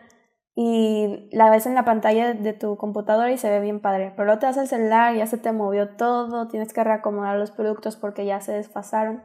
y 0.53 1.29
la 1.31 1.49
ves 1.49 1.65
en 1.65 1.75
la 1.75 1.85
pantalla 1.85 2.33
de 2.33 2.53
tu 2.53 2.75
computadora 2.75 3.31
y 3.31 3.37
se 3.37 3.49
ve 3.49 3.61
bien 3.61 3.79
padre, 3.79 4.11
pero 4.11 4.25
luego 4.25 4.39
te 4.39 4.47
das 4.47 4.57
el 4.57 4.67
celular, 4.67 5.15
ya 5.15 5.25
se 5.25 5.37
te 5.37 5.53
movió 5.53 5.95
todo, 5.95 6.49
tienes 6.49 6.73
que 6.73 6.83
reacomodar 6.83 7.37
los 7.37 7.51
productos 7.51 7.95
porque 7.95 8.25
ya 8.25 8.41
se 8.41 8.51
desfasaron. 8.53 9.23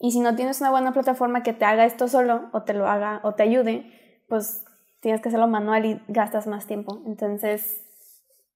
y 0.00 0.10
si 0.10 0.20
no 0.20 0.34
tienes 0.34 0.60
una 0.60 0.70
buena 0.70 0.92
plataforma 0.92 1.42
que 1.42 1.52
te 1.52 1.64
haga 1.64 1.84
esto 1.84 2.08
solo 2.08 2.50
o 2.52 2.62
te 2.64 2.74
lo 2.74 2.88
haga 2.88 3.20
o 3.22 3.34
te 3.34 3.44
ayude, 3.44 3.86
pues 4.28 4.64
tienes 5.00 5.20
que 5.20 5.28
hacerlo 5.28 5.46
manual 5.46 5.86
y 5.86 6.02
gastas 6.08 6.48
más 6.48 6.66
tiempo. 6.66 7.00
Entonces, 7.06 7.85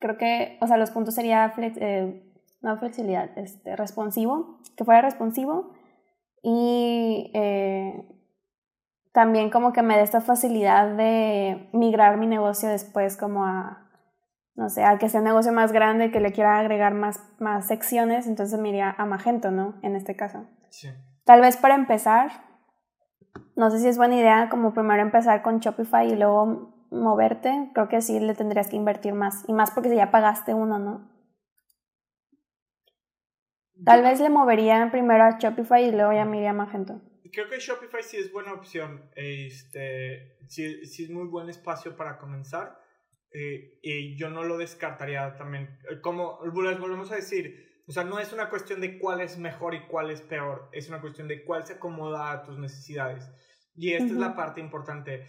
creo 0.00 0.16
que, 0.16 0.58
o 0.60 0.66
sea, 0.66 0.76
los 0.76 0.90
puntos 0.90 1.14
sería 1.14 1.52
eh, 1.58 2.22
no 2.62 2.78
flexibilidad, 2.78 3.30
este, 3.38 3.76
responsivo, 3.76 4.58
que 4.76 4.84
fuera 4.84 5.02
responsivo 5.02 5.70
y 6.42 7.30
eh, 7.34 8.08
también 9.12 9.50
como 9.50 9.72
que 9.72 9.82
me 9.82 9.96
dé 9.96 10.02
esta 10.02 10.20
facilidad 10.20 10.96
de 10.96 11.68
migrar 11.72 12.16
mi 12.16 12.26
negocio 12.26 12.68
después 12.68 13.16
como 13.16 13.44
a, 13.44 13.90
no 14.54 14.68
sé, 14.68 14.84
a 14.84 14.98
que 14.98 15.08
sea 15.08 15.20
un 15.20 15.26
negocio 15.26 15.52
más 15.52 15.72
grande, 15.72 16.10
que 16.10 16.20
le 16.20 16.32
quiera 16.32 16.58
agregar 16.58 16.94
más, 16.94 17.20
más 17.38 17.66
secciones, 17.66 18.26
entonces 18.26 18.58
me 18.58 18.70
iría 18.70 18.94
a 18.96 19.04
Magento, 19.04 19.50
¿no? 19.50 19.74
En 19.82 19.96
este 19.96 20.16
caso. 20.16 20.46
Sí. 20.70 20.88
Tal 21.24 21.40
vez 21.40 21.56
para 21.56 21.74
empezar, 21.74 22.30
no 23.56 23.70
sé 23.70 23.80
si 23.80 23.88
es 23.88 23.98
buena 23.98 24.16
idea 24.16 24.48
como 24.48 24.72
primero 24.72 25.02
empezar 25.02 25.42
con 25.42 25.58
Shopify 25.60 26.10
y 26.10 26.16
luego 26.16 26.79
moverte, 26.90 27.70
creo 27.74 27.88
que 27.88 28.00
sí 28.00 28.18
le 28.20 28.34
tendrías 28.34 28.68
que 28.68 28.76
invertir 28.76 29.14
más. 29.14 29.44
Y 29.48 29.52
más 29.52 29.70
porque 29.70 29.94
ya 29.94 30.10
pagaste 30.10 30.54
uno, 30.54 30.78
¿no? 30.78 31.10
Tal 33.84 34.02
vez 34.02 34.20
le 34.20 34.28
movería 34.28 34.88
primero 34.90 35.24
a 35.24 35.38
Shopify 35.38 35.84
y 35.84 35.92
luego 35.92 36.12
ya 36.12 36.24
me 36.24 36.36
iría 36.36 36.50
a 36.50 36.54
Magento. 36.54 37.00
Creo 37.32 37.48
que 37.48 37.58
Shopify 37.58 38.02
sí 38.02 38.18
es 38.18 38.32
buena 38.32 38.52
opción. 38.52 39.08
Este, 39.14 40.36
sí, 40.48 40.84
sí 40.84 41.04
es 41.04 41.10
muy 41.10 41.28
buen 41.28 41.48
espacio 41.48 41.96
para 41.96 42.18
comenzar. 42.18 42.78
Eh, 43.32 43.78
y 43.82 44.18
yo 44.18 44.28
no 44.28 44.42
lo 44.44 44.58
descartaría 44.58 45.36
también. 45.36 45.78
Como 46.02 46.40
les 46.44 46.78
volvemos 46.78 47.10
a 47.12 47.16
decir, 47.16 47.82
o 47.86 47.92
sea, 47.92 48.04
no 48.04 48.18
es 48.18 48.32
una 48.32 48.50
cuestión 48.50 48.80
de 48.80 48.98
cuál 48.98 49.20
es 49.20 49.38
mejor 49.38 49.74
y 49.74 49.86
cuál 49.86 50.10
es 50.10 50.20
peor. 50.20 50.68
Es 50.72 50.88
una 50.88 51.00
cuestión 51.00 51.28
de 51.28 51.44
cuál 51.44 51.64
se 51.64 51.74
acomoda 51.74 52.32
a 52.32 52.42
tus 52.42 52.58
necesidades. 52.58 53.30
Y 53.74 53.92
esta 53.92 54.06
es 54.06 54.18
la 54.18 54.34
parte 54.34 54.60
importante. 54.60 55.26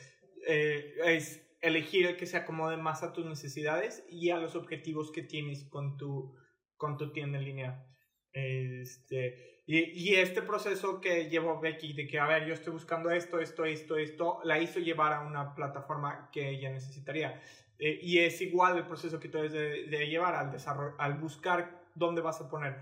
Eh, 0.47 0.95
es 1.06 1.50
elegir 1.62 2.08
el 2.08 2.17
que 2.17 2.26
se 2.26 2.38
acomode 2.38 2.78
más 2.78 3.04
a 3.04 3.13
tus 3.13 3.26
necesidades 3.26 4.04
y 4.10 4.32
a 4.32 4.38
los 4.38 4.56
objetivos 4.56 5.12
que 5.12 5.21
tienes 5.21 5.63
con 5.69 5.97
tu, 5.97 6.36
con 6.76 6.97
tu 6.97 7.12
tienda 7.12 7.38
en 7.38 7.45
línea. 7.45 7.86
Este, 8.34 9.62
y, 9.65 9.80
y, 9.91 10.15
este 10.15 10.41
proceso 10.41 11.00
que 11.00 11.30
llevó 11.30 11.60
Becky 11.60 11.93
de 11.93 12.08
que, 12.08 12.19
a 12.19 12.26
ver, 12.26 12.47
yo 12.47 12.54
estoy 12.54 12.74
buscando 12.74 13.12
esto, 13.12 13.39
esto, 13.39 13.65
esto, 13.65 13.97
esto, 13.97 14.39
la 14.43 14.60
hizo 14.60 14.80
llevar 14.80 15.13
a 15.13 15.21
una 15.21 15.54
plataforma 15.54 16.30
que 16.32 16.50
ella 16.50 16.71
necesitaría. 16.71 17.41
Eh, 17.78 18.00
y 18.02 18.19
es 18.19 18.41
igual 18.41 18.78
el 18.78 18.88
proceso 18.88 19.19
que 19.19 19.28
tú 19.28 19.38
debes 19.38 19.54
de, 19.54 20.08
llevar 20.08 20.36
al, 20.36 20.52
desarrollo, 20.52 20.95
al 21.00 21.15
buscar 21.15 21.84
dónde 21.93 22.21
vas 22.21 22.41
a 22.41 22.50
poner. 22.50 22.78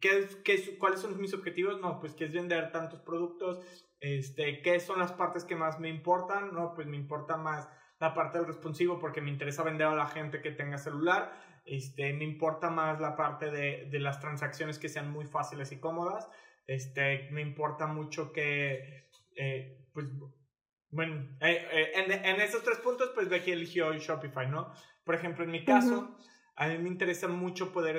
¿Qué, 0.00 0.26
qué, 0.44 0.78
¿Cuáles 0.78 1.00
son 1.00 1.18
mis 1.20 1.34
objetivos? 1.34 1.80
No, 1.80 2.00
pues 2.00 2.14
que 2.14 2.24
es 2.24 2.32
vender 2.32 2.72
tantos 2.72 3.00
productos. 3.00 3.60
Este, 4.00 4.62
¿Qué 4.62 4.80
son 4.80 4.98
las 4.98 5.12
partes 5.12 5.44
que 5.44 5.56
más 5.56 5.78
me 5.78 5.88
importan? 5.88 6.54
No, 6.54 6.74
pues 6.74 6.86
me 6.86 6.96
importa 6.96 7.36
más 7.36 7.68
la 8.00 8.14
parte 8.14 8.38
del 8.38 8.46
responsivo 8.46 8.98
porque 8.98 9.20
me 9.20 9.30
interesa 9.30 9.62
vender 9.62 9.86
a 9.86 9.94
la 9.94 10.06
gente 10.06 10.40
que 10.40 10.50
tenga 10.50 10.78
celular. 10.78 11.32
Este, 11.64 12.12
me 12.14 12.24
importa 12.24 12.70
más 12.70 13.00
la 13.00 13.14
parte 13.14 13.50
de, 13.50 13.88
de 13.90 14.00
las 14.00 14.18
transacciones 14.18 14.78
que 14.78 14.88
sean 14.88 15.10
muy 15.10 15.26
fáciles 15.26 15.70
y 15.70 15.78
cómodas. 15.78 16.28
Este, 16.66 17.28
me 17.30 17.42
importa 17.42 17.86
mucho 17.86 18.32
que, 18.32 19.10
eh, 19.36 19.86
pues, 19.92 20.06
bueno, 20.90 21.36
eh, 21.40 21.66
eh, 21.72 21.90
en, 21.96 22.12
en, 22.12 22.40
esos 22.40 22.62
tres 22.62 22.78
puntos, 22.78 23.10
pues 23.14 23.28
Becky 23.28 23.52
eligió 23.52 23.92
Shopify, 23.92 24.48
¿no? 24.48 24.72
Por 25.04 25.14
ejemplo, 25.14 25.44
en 25.44 25.50
mi 25.50 25.64
caso, 25.64 26.16
a 26.56 26.68
mí 26.68 26.78
me 26.78 26.88
interesa 26.88 27.28
mucho 27.28 27.72
poder 27.72 27.98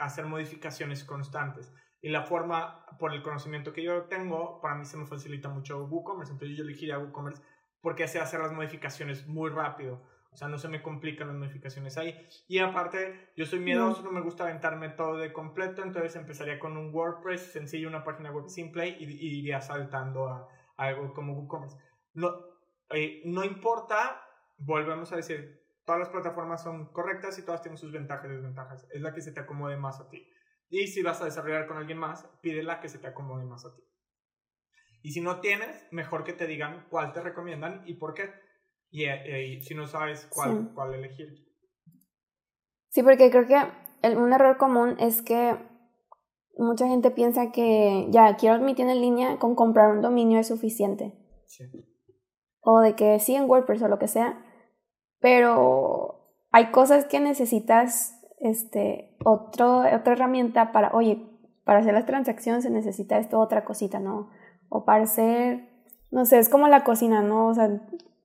hacer 0.00 0.26
modificaciones 0.26 1.04
constantes. 1.04 1.72
Y 2.02 2.08
la 2.08 2.22
forma, 2.22 2.86
por 2.98 3.14
el 3.14 3.22
conocimiento 3.22 3.72
que 3.72 3.82
yo 3.82 4.04
tengo, 4.04 4.60
para 4.60 4.74
mí 4.74 4.84
se 4.84 4.96
me 4.96 5.06
facilita 5.06 5.48
mucho 5.48 5.84
WooCommerce. 5.84 6.32
Entonces 6.32 6.56
yo 6.56 6.64
elegiría 6.64 6.98
WooCommerce 6.98 7.42
porque 7.86 8.02
hace 8.02 8.18
hacer 8.18 8.40
las 8.40 8.50
modificaciones 8.50 9.28
muy 9.28 9.48
rápido. 9.48 10.02
O 10.32 10.36
sea, 10.36 10.48
no 10.48 10.58
se 10.58 10.66
me 10.66 10.82
complican 10.82 11.28
las 11.28 11.36
modificaciones 11.36 11.96
ahí. 11.96 12.18
Y 12.48 12.58
aparte, 12.58 13.30
yo 13.36 13.46
soy 13.46 13.60
miedoso, 13.60 14.02
no 14.02 14.10
me 14.10 14.22
gusta 14.22 14.42
aventarme 14.42 14.88
todo 14.88 15.18
de 15.18 15.32
completo, 15.32 15.84
entonces 15.84 16.16
empezaría 16.16 16.58
con 16.58 16.76
un 16.76 16.92
WordPress 16.92 17.52
sencillo, 17.52 17.86
una 17.86 18.02
página 18.02 18.32
web 18.32 18.48
simple 18.48 18.88
y, 18.88 19.04
iría 19.38 19.60
saltando 19.60 20.26
a, 20.26 20.48
algo 20.76 21.14
como 21.14 21.34
WooCommerce. 21.34 21.78
No, 22.14 22.34
eh, 22.90 23.22
no 23.24 23.44
importa, 23.44 24.20
volvemos 24.58 25.12
a 25.12 25.16
decir, 25.18 25.64
todas 25.84 26.00
las 26.00 26.08
plataformas 26.08 26.64
son 26.64 26.86
correctas 26.86 27.38
y 27.38 27.44
todas 27.44 27.62
tienen 27.62 27.78
sus 27.78 27.92
ventajas 27.92 28.26
y 28.26 28.32
desventajas. 28.34 28.84
Es 28.90 29.00
la 29.00 29.14
que 29.14 29.20
se 29.20 29.30
te 29.30 29.38
acomode 29.38 29.76
más 29.76 30.00
a 30.00 30.08
ti. 30.08 30.28
Y 30.70 30.88
si 30.88 31.04
vas 31.04 31.22
a 31.22 31.26
desarrollar 31.26 31.68
con 31.68 31.76
alguien 31.76 31.98
más, 31.98 32.26
pídela 32.40 32.80
que 32.80 32.88
se 32.88 32.98
te 32.98 33.06
acomode 33.06 33.44
más 33.44 33.64
a 33.64 33.76
ti. 33.76 33.84
Y 35.06 35.12
si 35.12 35.20
no 35.20 35.38
tienes, 35.38 35.86
mejor 35.92 36.24
que 36.24 36.32
te 36.32 36.48
digan 36.48 36.84
cuál 36.90 37.12
te 37.12 37.20
recomiendan 37.20 37.84
y 37.86 37.94
por 37.94 38.12
qué. 38.12 38.28
Y, 38.90 39.04
eh, 39.04 39.60
si 39.62 39.72
no 39.72 39.86
sabes 39.86 40.26
cuál, 40.26 40.72
cuál 40.74 40.94
elegir. 40.94 41.46
Sí, 42.88 43.04
porque 43.04 43.30
creo 43.30 43.46
que 43.46 43.54
un 44.16 44.32
error 44.32 44.56
común 44.56 44.96
es 44.98 45.22
que 45.22 45.56
mucha 46.58 46.88
gente 46.88 47.12
piensa 47.12 47.52
que 47.52 48.08
ya 48.10 48.34
quiero 48.34 48.58
mi 48.58 48.74
tienda 48.74 48.94
en 48.94 49.00
línea, 49.00 49.38
con 49.38 49.54
comprar 49.54 49.92
un 49.92 50.02
dominio 50.02 50.40
es 50.40 50.48
suficiente. 50.48 51.14
Sí. 51.44 51.62
O 52.62 52.80
de 52.80 52.96
que 52.96 53.20
sí 53.20 53.36
en 53.36 53.48
WordPress 53.48 53.82
o 53.82 53.88
lo 53.88 54.00
que 54.00 54.08
sea. 54.08 54.44
Pero 55.20 56.34
hay 56.50 56.72
cosas 56.72 57.04
que 57.04 57.20
necesitas 57.20 58.20
este, 58.40 59.16
otro, 59.24 59.82
otra 59.82 60.14
herramienta 60.14 60.72
para, 60.72 60.90
oye, 60.94 61.24
para 61.62 61.78
hacer 61.78 61.94
las 61.94 62.06
transacciones 62.06 62.64
se 62.64 62.70
necesita 62.70 63.18
esto, 63.20 63.38
otra 63.38 63.64
cosita, 63.64 64.00
¿no? 64.00 64.30
O 64.68 64.84
para 64.84 65.04
hacer, 65.04 65.68
no 66.10 66.24
sé, 66.24 66.38
es 66.38 66.48
como 66.48 66.68
la 66.68 66.84
cocina, 66.84 67.22
¿no? 67.22 67.48
O 67.48 67.54
sea, 67.54 67.70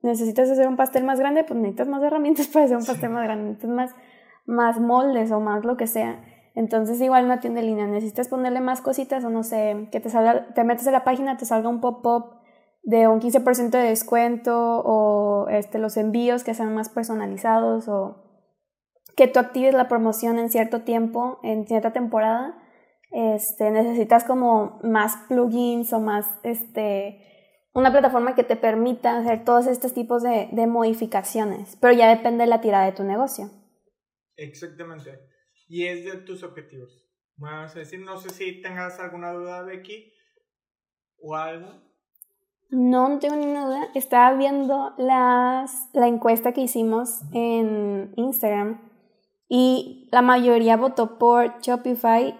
necesitas 0.02 0.50
hacer 0.50 0.68
un 0.68 0.76
pastel 0.76 1.04
más 1.04 1.20
grande, 1.20 1.44
pues 1.44 1.60
necesitas 1.60 1.88
más 1.88 2.04
herramientas 2.04 2.48
para 2.54 2.66
hacer 2.66 2.78
un 2.78 2.86
pastel 2.86 3.10
más 3.10 3.24
grande, 3.24 3.44
necesitas 3.46 3.70
más, 3.70 3.96
más 4.46 4.80
moldes 4.80 5.32
o 5.32 5.40
más 5.40 5.66
lo 5.66 5.78
que 5.78 5.88
sea. 5.88 6.24
Entonces 6.54 7.00
igual 7.00 7.26
una 7.26 7.40
tienda 7.40 7.62
en 7.62 7.68
línea, 7.68 7.88
necesitas 7.88 8.28
ponerle 8.28 8.60
más 8.60 8.82
cositas 8.82 9.24
o 9.24 9.30
no 9.30 9.44
sé, 9.44 9.88
que 9.92 10.00
te 10.00 10.10
salga, 10.10 10.48
te 10.54 10.64
metes 10.64 10.88
a 10.88 10.92
la 10.92 11.04
página, 11.04 11.38
te 11.38 11.46
salga 11.46 11.70
un 11.70 11.80
pop-up 11.80 12.42
de 12.84 13.08
un 13.08 13.22
15% 13.22 13.70
de 13.70 13.84
descuento 13.84 14.82
o 14.84 15.48
este, 15.50 15.80
los 15.80 15.98
envíos 15.98 16.44
que 16.44 16.54
sean 16.54 16.74
más 16.74 16.90
personalizados 16.90 17.88
o 17.88 18.24
que 19.16 19.28
tú 19.28 19.40
actives 19.40 19.74
la 19.74 19.88
promoción 19.88 20.40
en 20.40 20.50
cierto 20.50 20.82
tiempo, 20.82 21.40
en 21.44 21.68
cierta 21.68 21.94
temporada 21.94 22.58
este, 23.12 23.72
necesitas 23.72 24.24
como 24.24 24.80
más 24.84 25.18
plugins 25.28 25.94
o 25.94 26.00
más, 26.00 26.26
este, 26.44 27.20
una 27.74 27.92
plataforma 27.92 28.36
que 28.36 28.44
te 28.44 28.56
permita 28.56 29.18
hacer 29.18 29.44
todos 29.44 29.68
estos 29.68 29.94
tipos 29.94 30.24
de, 30.24 30.50
de 30.52 30.68
modificaciones, 30.68 31.78
pero 31.78 31.94
ya 31.94 32.10
depende 32.10 32.44
de 32.46 32.50
la 32.50 32.62
tirada 32.62 32.86
de 32.86 32.94
tu 32.94 33.04
negocio. 33.04 33.50
Exactamente. 34.38 35.20
Y 35.68 35.86
es 35.86 36.06
de 36.06 36.18
tus 36.18 36.44
objetivos. 36.44 37.06
Bueno, 37.38 37.66
es 37.66 37.74
decir, 37.74 38.00
no 38.00 38.18
sé 38.18 38.30
si 38.30 38.62
tengas 38.62 39.00
alguna 39.00 39.32
duda, 39.32 39.64
Becky, 39.64 40.14
o 41.20 41.36
algo. 41.36 41.82
No, 42.70 43.10
no 43.10 43.20
tengo 43.20 43.36
ninguna 43.36 43.66
duda. 43.66 43.88
Estaba 43.96 44.36
viendo 44.38 44.94
las, 44.98 45.90
la 45.94 46.08
encuesta 46.08 46.54
que 46.54 46.62
hicimos 46.62 47.22
en 47.34 48.14
Instagram 48.16 48.80
y 49.50 50.08
la 50.12 50.22
mayoría 50.22 50.78
votó 50.78 51.18
por 51.18 51.60
Shopify 51.60 52.40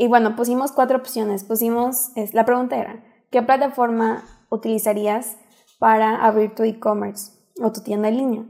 y 0.00 0.08
bueno, 0.08 0.34
pusimos 0.34 0.72
cuatro 0.72 0.96
opciones. 0.96 1.44
Pusimos, 1.44 2.12
es, 2.16 2.32
la 2.32 2.46
pregunta 2.46 2.78
era, 2.78 3.04
¿qué 3.30 3.42
plataforma 3.42 4.24
utilizarías 4.48 5.36
para 5.78 6.24
abrir 6.24 6.54
tu 6.54 6.62
e-commerce 6.62 7.32
o 7.62 7.70
tu 7.70 7.82
tienda 7.82 8.08
en 8.08 8.16
línea? 8.16 8.44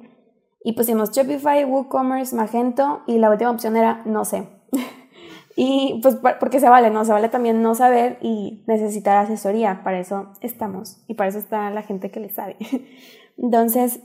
Y 0.63 0.75
pusimos 0.75 1.11
Shopify, 1.11 1.65
WooCommerce, 1.65 2.37
Magento 2.37 3.03
y 3.09 3.19
la 3.19 3.31
última 3.31 3.51
opción 3.51 3.77
era 3.77 4.01
no 4.05 4.25
sé. 4.25 4.47
y 5.57 5.99
pues 6.05 6.19
porque 6.39 6.61
se 6.61 6.69
vale, 6.69 6.89
¿no? 6.91 7.05
Se 7.05 7.11
vale 7.11 7.29
también 7.29 7.63
no 7.63 7.75
saber 7.75 8.19
y 8.23 8.63
necesitar 8.69 9.17
asesoría. 9.17 9.83
Para 9.83 9.99
eso 9.99 10.31
estamos 10.43 11.03
y 11.09 11.15
para 11.15 11.31
eso 11.31 11.41
está 11.41 11.69
la 11.71 11.83
gente 11.83 12.13
que 12.13 12.21
le 12.21 12.31
sabe. 12.31 12.59
Entonces, 13.37 13.99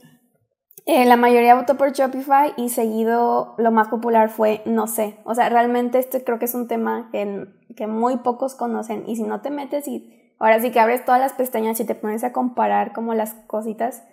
eh, 0.86 1.06
la 1.06 1.16
mayoría 1.16 1.56
votó 1.56 1.78
por 1.78 1.94
Shopify 1.94 2.54
y 2.58 2.70
seguido 2.70 3.56
lo 3.58 3.72
más 3.72 3.88
popular 3.88 4.30
fue 4.30 4.62
no 4.66 4.88
sé. 4.88 5.18
O 5.24 5.34
sea, 5.34 5.50
realmente 5.50 6.00
este 6.00 6.24
creo 6.24 6.38
que 6.38 6.46
es 6.46 6.54
un 6.54 6.68
tema 6.68 7.10
que, 7.12 7.48
que 7.76 7.88
muy 7.88 8.18
pocos 8.18 8.56
conocen 8.56 9.08
y 9.08 9.16
si 9.16 9.24
no 9.24 9.42
te 9.42 9.50
metes 9.50 9.88
y 9.88 10.36
ahora 10.40 10.60
sí 10.60 10.72
que 10.72 10.80
abres 10.80 11.06
todas 11.06 11.20
las 11.20 11.34
pestañas 11.34 11.80
y 11.80 11.86
te 11.86 11.96
pones 11.96 12.24
a 12.24 12.34
comparar 12.34 12.94
como 12.94 13.14
las 13.14 13.34
cositas, 13.48 14.04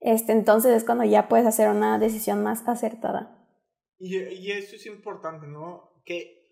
este, 0.00 0.32
entonces 0.32 0.74
es 0.74 0.84
cuando 0.84 1.04
ya 1.04 1.28
puedes 1.28 1.46
hacer 1.46 1.68
una 1.68 1.98
decisión 1.98 2.42
más 2.42 2.66
acertada. 2.66 3.32
Y, 3.98 4.16
y 4.18 4.52
eso 4.52 4.76
es 4.76 4.86
importante, 4.86 5.46
¿no? 5.46 6.02
Que, 6.04 6.42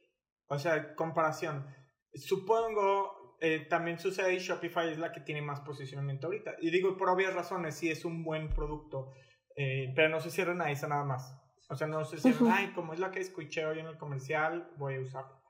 o 0.48 0.58
sea, 0.58 0.94
comparación. 0.94 1.66
Supongo, 2.14 3.36
eh, 3.40 3.66
también 3.68 3.98
sucede 3.98 4.34
y 4.34 4.38
Shopify 4.38 4.90
es 4.90 4.98
la 4.98 5.12
que 5.12 5.20
tiene 5.20 5.42
más 5.42 5.60
posicionamiento 5.60 6.28
ahorita. 6.28 6.54
Y 6.60 6.70
digo, 6.70 6.96
por 6.96 7.10
obvias 7.10 7.34
razones, 7.34 7.74
sí 7.74 7.90
es 7.90 8.04
un 8.04 8.24
buen 8.24 8.48
producto, 8.48 9.12
eh, 9.56 9.92
pero 9.94 10.08
no 10.08 10.20
se 10.20 10.30
cierren 10.30 10.60
a 10.60 10.70
esa 10.70 10.88
nada 10.88 11.04
más. 11.04 11.36
O 11.70 11.76
sea, 11.76 11.86
no 11.86 12.04
se 12.04 12.18
cierren, 12.18 12.50
ay, 12.50 12.72
como 12.74 12.92
es 12.92 13.00
la 13.00 13.10
que 13.10 13.20
escuché 13.20 13.64
hoy 13.64 13.78
en 13.78 13.86
el 13.86 13.98
comercial, 13.98 14.68
voy 14.76 14.96
a 14.96 15.00
usarla. 15.00 15.40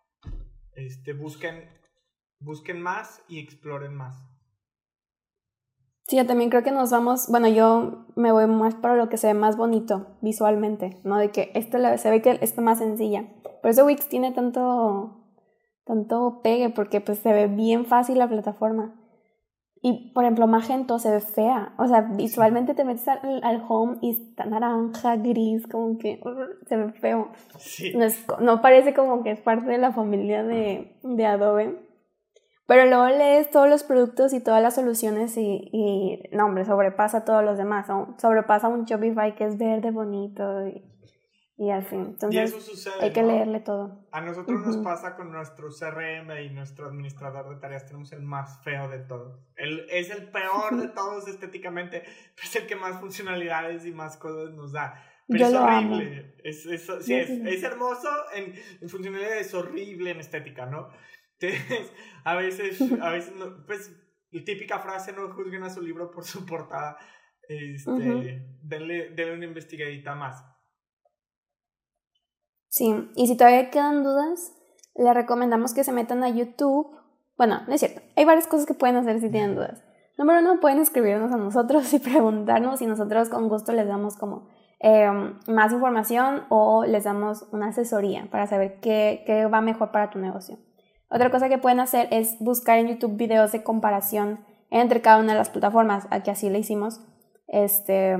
Este, 0.74 1.12
busquen, 1.12 1.68
busquen 2.40 2.80
más 2.80 3.22
y 3.28 3.40
exploren 3.40 3.94
más. 3.94 4.16
Sí, 6.06 6.16
yo 6.16 6.26
también 6.26 6.50
creo 6.50 6.62
que 6.62 6.70
nos 6.70 6.90
vamos, 6.90 7.28
bueno, 7.28 7.48
yo 7.48 8.06
me 8.14 8.30
voy 8.30 8.46
más 8.46 8.74
para 8.74 8.94
lo 8.94 9.08
que 9.08 9.16
se 9.16 9.28
ve 9.28 9.34
más 9.34 9.56
bonito 9.56 10.18
visualmente, 10.20 11.00
¿no? 11.02 11.16
De 11.16 11.30
que 11.30 11.50
esto 11.54 11.78
se 11.96 12.10
ve 12.10 12.20
que 12.20 12.38
está 12.42 12.60
más 12.60 12.78
sencilla. 12.78 13.24
Por 13.62 13.70
eso 13.70 13.86
Wix 13.86 14.08
tiene 14.10 14.30
tanto, 14.32 15.24
tanto 15.84 16.40
pegue, 16.42 16.68
porque 16.68 17.00
pues 17.00 17.20
se 17.20 17.32
ve 17.32 17.46
bien 17.46 17.86
fácil 17.86 18.18
la 18.18 18.28
plataforma. 18.28 18.94
Y, 19.86 20.12
por 20.14 20.24
ejemplo, 20.24 20.46
Magento 20.46 20.98
se 20.98 21.10
ve 21.10 21.20
fea. 21.20 21.74
O 21.76 21.86
sea, 21.86 22.00
visualmente 22.00 22.72
te 22.72 22.84
metes 22.84 23.06
al, 23.06 23.62
home 23.68 23.98
y 24.00 24.12
está 24.12 24.46
naranja, 24.46 25.16
gris, 25.16 25.66
como 25.66 25.98
que 25.98 26.22
uh, 26.24 26.64
se 26.66 26.78
ve 26.78 26.90
feo. 26.92 27.28
No, 27.94 28.06
no, 28.40 28.62
parece 28.62 28.94
como 28.94 29.22
que 29.22 29.32
es 29.32 29.40
parte 29.40 29.70
de 29.70 29.76
la 29.76 29.92
familia 29.92 30.42
de, 30.42 30.96
de 31.02 31.26
Adobe. 31.26 31.78
Pero 32.66 32.86
luego 32.86 33.08
lees 33.08 33.50
todos 33.50 33.68
los 33.68 33.84
productos 33.84 34.32
y 34.32 34.40
todas 34.40 34.62
las 34.62 34.74
soluciones 34.74 35.36
y, 35.36 35.68
y 35.70 36.30
no, 36.32 36.46
hombre, 36.46 36.64
sobrepasa 36.64 37.18
a 37.18 37.24
todos 37.26 37.44
los 37.44 37.58
demás. 37.58 37.86
Sobrepasa 38.16 38.68
un 38.68 38.86
Shopify 38.86 39.34
que 39.34 39.44
es 39.44 39.58
verde, 39.58 39.90
bonito 39.90 40.66
y, 40.66 40.82
y 41.56 41.70
así. 41.70 41.94
Entonces, 41.94 42.88
hay 43.00 43.12
que 43.12 43.22
leerle 43.22 43.60
todo. 43.60 44.06
A 44.10 44.20
nosotros 44.20 44.66
nos 44.66 44.76
pasa 44.78 45.16
con 45.16 45.30
nuestro 45.30 45.68
CRM 45.68 46.30
y 46.44 46.50
nuestro 46.50 46.86
administrador 46.86 47.48
de 47.54 47.60
tareas. 47.60 47.86
Tenemos 47.86 48.12
el 48.12 48.22
más 48.22 48.62
feo 48.62 48.88
de 48.88 48.98
todos. 49.00 49.40
El, 49.56 49.86
es 49.90 50.10
el 50.10 50.30
peor 50.30 50.76
de 50.76 50.88
todos 50.94 51.28
estéticamente, 51.28 52.02
pero 52.34 52.48
es 52.48 52.56
el 52.56 52.66
que 52.66 52.76
más 52.76 53.00
funcionalidades 53.00 53.86
y 53.86 53.92
más 53.92 54.16
cosas 54.16 54.54
nos 54.54 54.72
da. 54.72 55.02
Pero 55.28 55.46
es 55.46 55.54
horrible. 55.54 56.34
Es, 56.44 56.66
es, 56.66 56.86
sí, 57.00 57.14
es, 57.14 57.30
es, 57.30 57.62
hermoso 57.62 58.08
en, 58.34 58.52
en 58.80 58.88
funcionalidad, 58.88 59.38
es 59.38 59.54
horrible 59.54 60.10
en 60.10 60.20
estética, 60.20 60.66
¿no? 60.66 60.90
a 62.24 62.34
veces, 62.36 62.80
a 63.00 63.10
veces 63.10 63.32
pues, 63.66 63.92
la 64.30 64.44
típica 64.44 64.78
frase, 64.78 65.12
no 65.12 65.32
juzguen 65.32 65.62
a 65.62 65.70
su 65.70 65.82
libro 65.82 66.10
por 66.10 66.24
su 66.24 66.44
portada. 66.44 66.96
Este, 67.48 68.46
denle, 68.62 69.32
una 69.32 69.44
investigadita 69.44 70.14
más. 70.14 70.44
Sí, 72.74 72.92
y 73.14 73.28
si 73.28 73.36
todavía 73.36 73.70
quedan 73.70 74.02
dudas, 74.02 74.52
le 74.96 75.14
recomendamos 75.14 75.74
que 75.74 75.84
se 75.84 75.92
metan 75.92 76.24
a 76.24 76.28
YouTube. 76.28 76.90
Bueno, 77.38 77.60
no 77.68 77.72
es 77.72 77.78
cierto. 77.78 78.00
Hay 78.16 78.24
varias 78.24 78.48
cosas 78.48 78.66
que 78.66 78.74
pueden 78.74 78.96
hacer 78.96 79.20
si 79.20 79.30
tienen 79.30 79.54
dudas. 79.54 79.84
Número 80.18 80.40
uno, 80.40 80.58
pueden 80.58 80.80
escribirnos 80.80 81.30
a 81.30 81.36
nosotros 81.36 81.92
y 81.94 82.00
preguntarnos 82.00 82.82
y 82.82 82.86
nosotros 82.86 83.28
con 83.28 83.48
gusto 83.48 83.70
les 83.70 83.86
damos 83.86 84.16
como 84.16 84.48
em, 84.80 85.38
más 85.46 85.72
información 85.72 86.46
o 86.48 86.84
les 86.84 87.04
damos 87.04 87.46
una 87.52 87.68
asesoría 87.68 88.26
para 88.32 88.48
saber 88.48 88.80
qué, 88.80 89.22
qué 89.24 89.46
va 89.46 89.60
mejor 89.60 89.92
para 89.92 90.10
tu 90.10 90.18
negocio. 90.18 90.58
Otra 91.08 91.30
cosa 91.30 91.48
que 91.48 91.58
pueden 91.58 91.78
hacer 91.78 92.08
es 92.10 92.40
buscar 92.40 92.80
en 92.80 92.88
YouTube 92.88 93.16
videos 93.16 93.52
de 93.52 93.62
comparación 93.62 94.44
entre 94.70 95.00
cada 95.00 95.20
una 95.20 95.34
de 95.34 95.38
las 95.38 95.50
plataformas, 95.50 96.08
aquí 96.10 96.28
así 96.28 96.50
le 96.50 96.58
hicimos. 96.58 97.00
Este, 97.46 98.16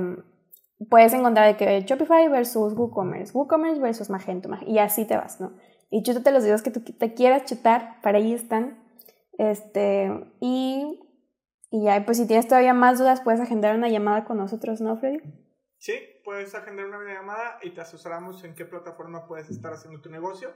puedes 0.89 1.13
encontrar 1.13 1.47
de 1.47 1.57
que 1.57 1.81
Shopify 1.81 2.27
versus 2.29 2.73
WooCommerce, 2.73 3.33
WooCommerce 3.37 3.81
versus 3.81 4.09
Magento, 4.09 4.49
y 4.65 4.79
así 4.79 5.05
te 5.05 5.15
vas, 5.15 5.39
¿no? 5.39 5.55
Y 5.89 6.03
chútate 6.03 6.31
los 6.31 6.43
videos 6.43 6.61
que 6.61 6.71
tú 6.71 6.81
te 6.81 7.13
quieras 7.13 7.45
chutar, 7.45 8.01
para 8.01 8.17
ahí 8.17 8.33
están. 8.33 8.83
Este, 9.37 10.09
y, 10.39 10.99
y 11.69 11.83
ya, 11.83 12.03
pues 12.05 12.17
si 12.17 12.27
tienes 12.27 12.47
todavía 12.47 12.73
más 12.73 12.99
dudas, 12.99 13.21
puedes 13.21 13.39
agendar 13.39 13.75
una 13.75 13.89
llamada 13.89 14.25
con 14.25 14.37
nosotros, 14.37 14.81
¿no, 14.81 14.97
Freddy? 14.97 15.19
Sí, 15.77 15.93
puedes 16.23 16.55
agendar 16.55 16.87
una 16.87 17.13
llamada 17.13 17.59
y 17.61 17.69
te 17.71 17.81
asesoramos 17.81 18.43
en 18.43 18.55
qué 18.55 18.65
plataforma 18.65 19.27
puedes 19.27 19.49
estar 19.49 19.73
haciendo 19.73 20.01
tu 20.01 20.09
negocio. 20.09 20.53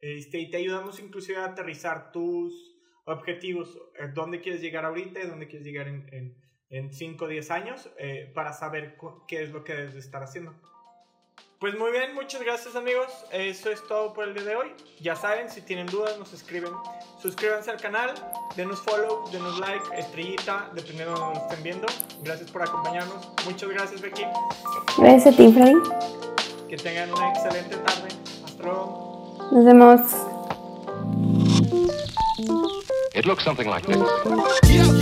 Este, 0.00 0.38
y 0.38 0.50
te 0.50 0.58
ayudamos 0.58 1.00
inclusive 1.00 1.38
a 1.38 1.46
aterrizar 1.46 2.12
tus 2.12 2.76
objetivos, 3.04 3.76
eh, 3.98 4.08
dónde 4.14 4.40
quieres 4.40 4.60
llegar 4.60 4.84
ahorita 4.84 5.20
y 5.20 5.26
dónde 5.26 5.48
quieres 5.48 5.66
llegar 5.66 5.88
en, 5.88 6.06
en, 6.12 6.36
5 6.70 7.24
o 7.24 7.28
10 7.28 7.50
años 7.50 7.90
eh, 7.98 8.30
para 8.34 8.52
saber 8.52 8.96
qué 9.26 9.42
es 9.42 9.50
lo 9.50 9.64
que 9.64 9.74
debes 9.74 9.94
estar 9.94 10.22
haciendo. 10.22 10.54
Pues 11.58 11.76
muy 11.76 11.90
bien, 11.90 12.14
muchas 12.14 12.40
gracias 12.40 12.76
amigos. 12.76 13.06
Eso 13.32 13.70
es 13.70 13.84
todo 13.88 14.12
por 14.12 14.28
el 14.28 14.34
día 14.34 14.44
de 14.44 14.54
hoy. 14.54 14.68
Ya 15.00 15.16
saben, 15.16 15.50
si 15.50 15.60
tienen 15.60 15.88
dudas 15.88 16.16
nos 16.16 16.32
escriben. 16.32 16.70
Suscríbanse 17.20 17.72
al 17.72 17.80
canal, 17.80 18.14
denos 18.54 18.80
follow, 18.82 19.28
denos 19.32 19.58
like, 19.58 19.84
estrellita, 19.96 20.70
dependiendo 20.72 21.14
de 21.14 21.20
donde 21.20 21.40
estén 21.40 21.62
viendo. 21.64 21.86
Gracias 22.22 22.48
por 22.52 22.62
acompañarnos. 22.62 23.28
Muchas 23.44 23.70
gracias 23.70 24.00
Becky. 24.00 24.22
Gracias 24.98 25.34
a 25.34 25.36
ti, 25.36 25.52
Freddy. 25.52 25.74
Que 26.68 26.76
tengan 26.76 27.12
una 27.12 27.30
excelente 27.30 27.76
tarde. 27.78 28.08
Hasta 28.44 28.62
luego. 28.62 29.48
Nos 29.50 29.64
vemos. 29.64 30.00
It 33.14 33.26
looks 33.26 33.42
something 33.42 33.66
like 33.68 33.84
this. 33.84 34.97